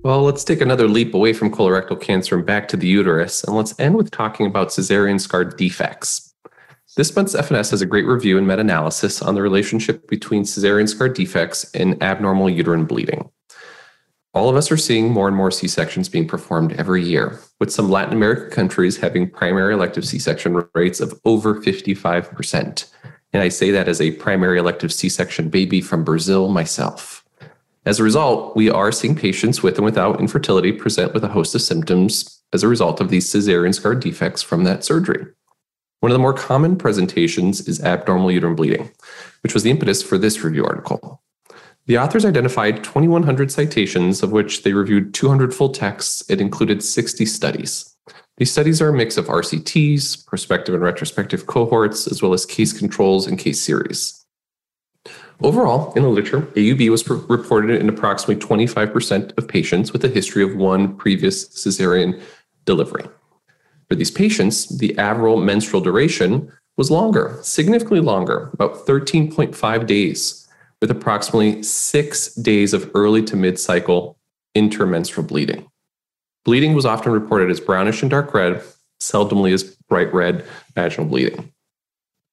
[0.03, 3.55] Well, let's take another leap away from colorectal cancer and back to the uterus, and
[3.55, 6.31] let's end with talking about cesarean scar defects.
[6.95, 10.87] This month's FNS has a great review and meta analysis on the relationship between cesarean
[10.87, 13.29] scar defects and abnormal uterine bleeding.
[14.35, 17.71] All of us are seeing more and more C sections being performed every year, with
[17.71, 22.85] some Latin American countries having primary elective C section rates of over 55%.
[23.31, 27.23] And I say that as a primary elective C section baby from Brazil myself.
[27.85, 31.55] As a result, we are seeing patients with and without infertility present with a host
[31.55, 35.27] of symptoms as a result of these cesarean scar defects from that surgery.
[36.01, 38.91] One of the more common presentations is abnormal uterine bleeding,
[39.43, 41.21] which was the impetus for this review article.
[41.87, 46.27] The authors identified 2,100 citations, of which they reviewed 200 full texts.
[46.29, 47.95] It included 60 studies.
[48.37, 52.73] These studies are a mix of RCTs, prospective and retrospective cohorts, as well as case
[52.73, 54.25] controls and case series.
[55.43, 60.43] Overall, in the literature, AUB was reported in approximately 25% of patients with a history
[60.43, 62.19] of one previous cesarean
[62.65, 63.05] delivery.
[63.87, 70.44] For these patients, the average menstrual duration was longer, significantly longer, about 13.5 days
[70.81, 74.17] with approximately six days of early to mid cycle
[74.55, 75.67] intermenstrual bleeding.
[76.45, 78.61] Bleeding was often reported as brownish and dark red,
[79.01, 81.51] seldomly as bright red vaginal bleeding.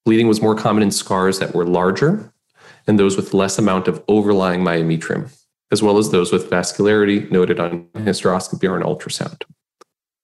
[0.04, 2.32] Bleeding was more common in scars that were larger
[2.86, 5.30] and those with less amount of overlying myometrium,
[5.70, 9.42] as well as those with vascularity noted on hysteroscopy or an ultrasound.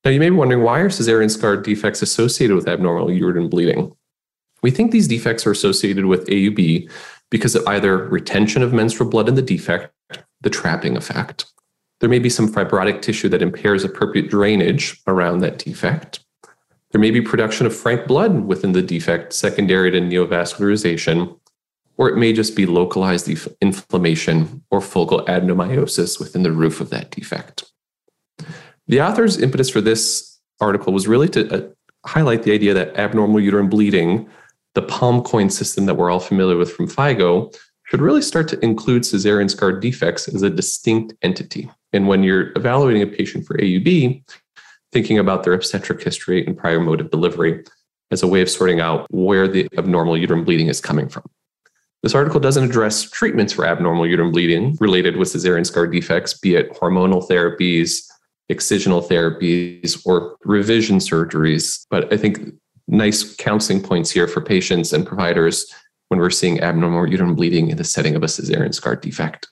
[0.05, 3.95] Now, you may be wondering why are cesarean scar defects associated with abnormal uterine bleeding?
[4.63, 6.91] We think these defects are associated with AUB
[7.31, 9.93] because of either retention of menstrual blood in the defect,
[10.41, 11.47] the trapping effect.
[12.01, 16.21] There may be some fibrotic tissue that impairs appropriate drainage around that defect.
[16.93, 21.39] There may be production of frank blood within the defect, secondary to neovascularization,
[21.97, 23.29] or it may just be localized
[23.61, 27.65] inflammation or focal adenomyosis within the roof of that defect.
[28.87, 31.69] The author's impetus for this article was really to uh,
[32.07, 34.31] highlight the idea that abnormal uterine bleeding
[34.75, 37.55] the PALM-COEIN system that we're all familiar with from FIGO
[37.85, 41.71] should really start to include cesarean scar defects as a distinct entity.
[41.93, 44.23] And when you're evaluating a patient for AUB,
[44.93, 47.65] thinking about their obstetric history and prior mode of delivery
[48.11, 51.25] as a way of sorting out where the abnormal uterine bleeding is coming from.
[52.03, 56.55] This article doesn't address treatments for abnormal uterine bleeding related with cesarean scar defects, be
[56.55, 58.05] it hormonal therapies,
[58.51, 61.87] excisional therapies, or revision surgeries.
[61.91, 62.55] But I think
[62.89, 65.73] nice counseling points here for patients and providers
[66.09, 69.49] when we're seeing abnormal uterine bleeding in the setting of a cesarean scar defect.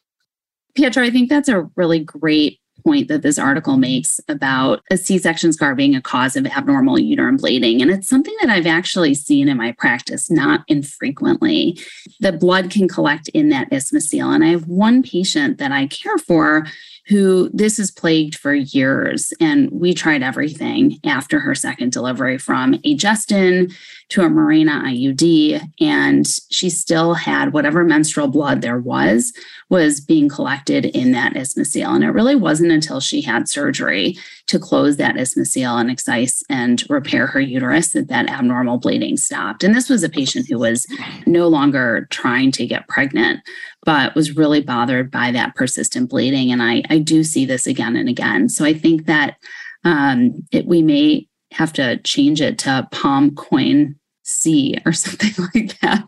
[0.74, 5.18] Pietro, I think that's a really great point that this article makes about a C
[5.18, 7.80] section scar being a cause of abnormal uterine bleeding.
[7.80, 11.78] And it's something that I've actually seen in my practice, not infrequently.
[12.20, 14.34] The blood can collect in that isthmocele.
[14.34, 16.66] And I have one patient that I care for
[17.08, 19.32] who this has plagued for years.
[19.40, 23.72] And we tried everything after her second delivery from Aygestin
[24.08, 25.60] to a Mirena IUD.
[25.80, 29.32] And she still had whatever menstrual blood there was,
[29.68, 31.94] was being collected in that isthmocele.
[31.94, 36.84] And it really wasn't until she had surgery to close that isthmocele and excise and
[36.88, 39.64] repair her uterus that that abnormal bleeding stopped.
[39.64, 40.86] And this was a patient who was
[41.26, 43.40] no longer trying to get pregnant,
[43.84, 46.52] but was really bothered by that persistent bleeding.
[46.52, 48.48] And I, I do see this again and again.
[48.48, 49.36] So I think that
[49.84, 56.06] um, it, we may have to change it to PALM-COEIN C or something like that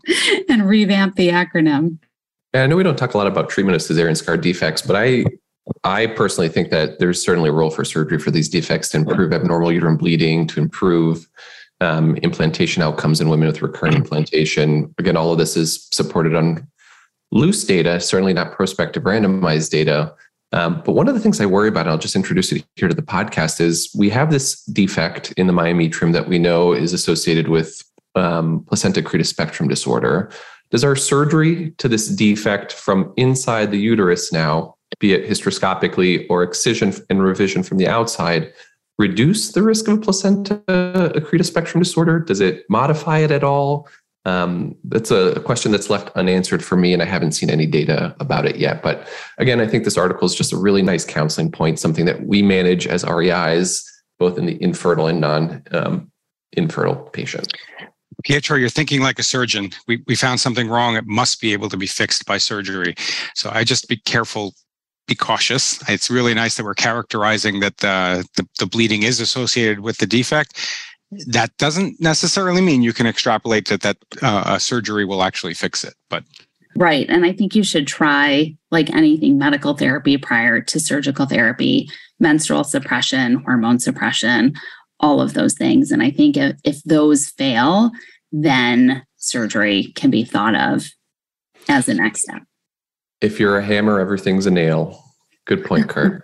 [0.49, 1.97] and revamp the acronym.
[2.53, 4.95] And I know we don't talk a lot about treatment of cesarean scar defects, but
[4.95, 5.25] I
[5.83, 9.31] I personally think that there's certainly a role for surgery for these defects to improve
[9.31, 11.27] abnormal uterine bleeding, to improve
[11.79, 14.93] um, implantation outcomes in women with recurrent implantation.
[14.97, 16.67] Again, all of this is supported on
[17.31, 20.13] loose data, certainly not prospective randomized data.
[20.51, 22.87] Um, but one of the things I worry about, and I'll just introduce it here
[22.87, 26.91] to the podcast, is we have this defect in the myometrium that we know is
[26.93, 27.83] associated with
[28.15, 30.31] um, placenta accreta spectrum disorder.
[30.71, 36.43] Does our surgery to this defect from inside the uterus now, be it hysteroscopically or
[36.43, 38.51] excision and revision from the outside,
[38.97, 42.19] reduce the risk of a placenta accreta spectrum disorder?
[42.19, 43.87] Does it modify it at all?
[44.29, 48.15] Um, that's a question that's left unanswered for me, and I haven't seen any data
[48.19, 48.83] about it yet.
[48.83, 49.07] But
[49.39, 52.41] again, I think this article is just a really nice counseling point, something that we
[52.41, 53.83] manage as REIs,
[54.19, 56.11] both in the infertile and non um,
[56.53, 57.51] infertile patient.
[58.23, 59.71] Pietro, you're thinking like a surgeon.
[59.87, 60.95] We, we found something wrong.
[60.95, 62.95] It must be able to be fixed by surgery.
[63.33, 64.53] So I just be careful,
[65.07, 65.81] be cautious.
[65.89, 70.05] It's really nice that we're characterizing that the, the, the bleeding is associated with the
[70.05, 70.59] defect.
[71.27, 75.95] That doesn't necessarily mean you can extrapolate that that uh, surgery will actually fix it.
[76.09, 76.23] But
[76.75, 81.89] right, and I think you should try like anything medical therapy prior to surgical therapy,
[82.19, 84.53] menstrual suppression, hormone suppression,
[84.99, 85.91] all of those things.
[85.91, 87.91] And I think if, if those fail,
[88.31, 90.89] then surgery can be thought of
[91.67, 92.43] as the next step.
[93.21, 95.03] If you're a hammer, everything's a nail.
[95.45, 96.23] Good point, Kurt.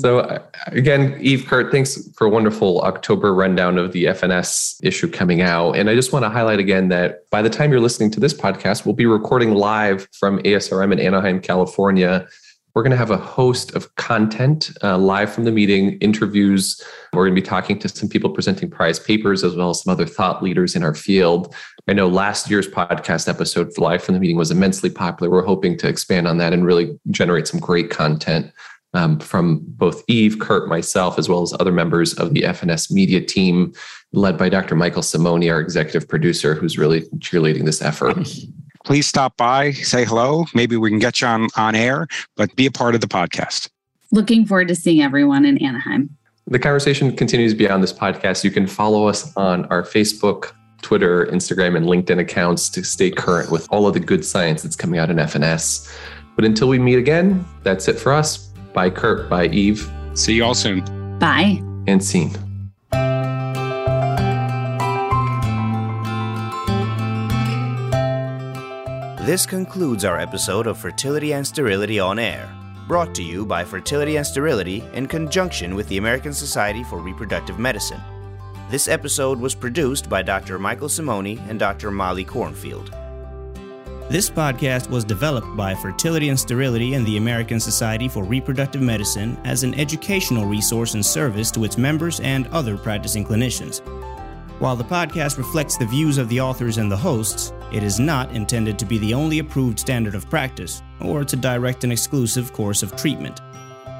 [0.00, 5.10] So uh, again, Eve, Kurt, thanks for a wonderful October rundown of the FNS issue
[5.10, 5.72] coming out.
[5.72, 8.34] And I just want to highlight again that by the time you're listening to this
[8.34, 12.26] podcast, we'll be recording live from ASRM in Anaheim, California
[12.78, 16.80] we're going to have a host of content uh, live from the meeting, interviews.
[17.12, 19.90] We're going to be talking to some people presenting prize papers as well as some
[19.90, 21.52] other thought leaders in our field.
[21.88, 25.28] I know last year's podcast episode live from the meeting was immensely popular.
[25.28, 28.52] We're hoping to expand on that and really generate some great content
[28.98, 33.20] um, from both Eve, Kurt, myself, as well as other members of the FNS media
[33.20, 33.72] team,
[34.12, 34.74] led by Dr.
[34.74, 38.18] Michael Simoni, our executive producer, who's really cheerleading this effort
[38.88, 40.46] please stop by, say hello.
[40.54, 43.68] Maybe we can get you on, on air, but be a part of the podcast.
[44.12, 46.08] Looking forward to seeing everyone in Anaheim.
[46.46, 48.44] The conversation continues beyond this podcast.
[48.44, 53.50] You can follow us on our Facebook, Twitter, Instagram, and LinkedIn accounts to stay current
[53.50, 55.94] with all of the good science that's coming out in FNS.
[56.34, 58.47] But until we meet again, that's it for us.
[58.72, 59.28] Bye, Kurt.
[59.28, 59.90] Bye, Eve.
[60.14, 60.82] See you all soon.
[61.18, 61.62] Bye.
[61.86, 62.32] And scene.
[69.28, 72.50] This concludes our episode of Fertility and Sterility on Air,
[72.86, 77.58] brought to you by Fertility and Sterility in conjunction with the American Society for Reproductive
[77.58, 78.00] Medicine.
[78.70, 80.58] This episode was produced by Dr.
[80.58, 81.90] Michael Simoni and Dr.
[81.90, 82.90] Molly Kornfield.
[84.10, 89.38] This podcast was developed by Fertility and Sterility and the American Society for Reproductive Medicine
[89.44, 93.86] as an educational resource and service to its members and other practicing clinicians.
[94.60, 98.32] While the podcast reflects the views of the authors and the hosts, it is not
[98.32, 102.82] intended to be the only approved standard of practice or to direct an exclusive course
[102.82, 103.42] of treatment.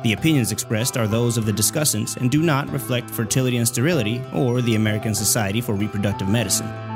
[0.05, 4.23] The opinions expressed are those of the discussants and do not reflect fertility and sterility
[4.33, 6.88] or the American Society for Reproductive Medicine.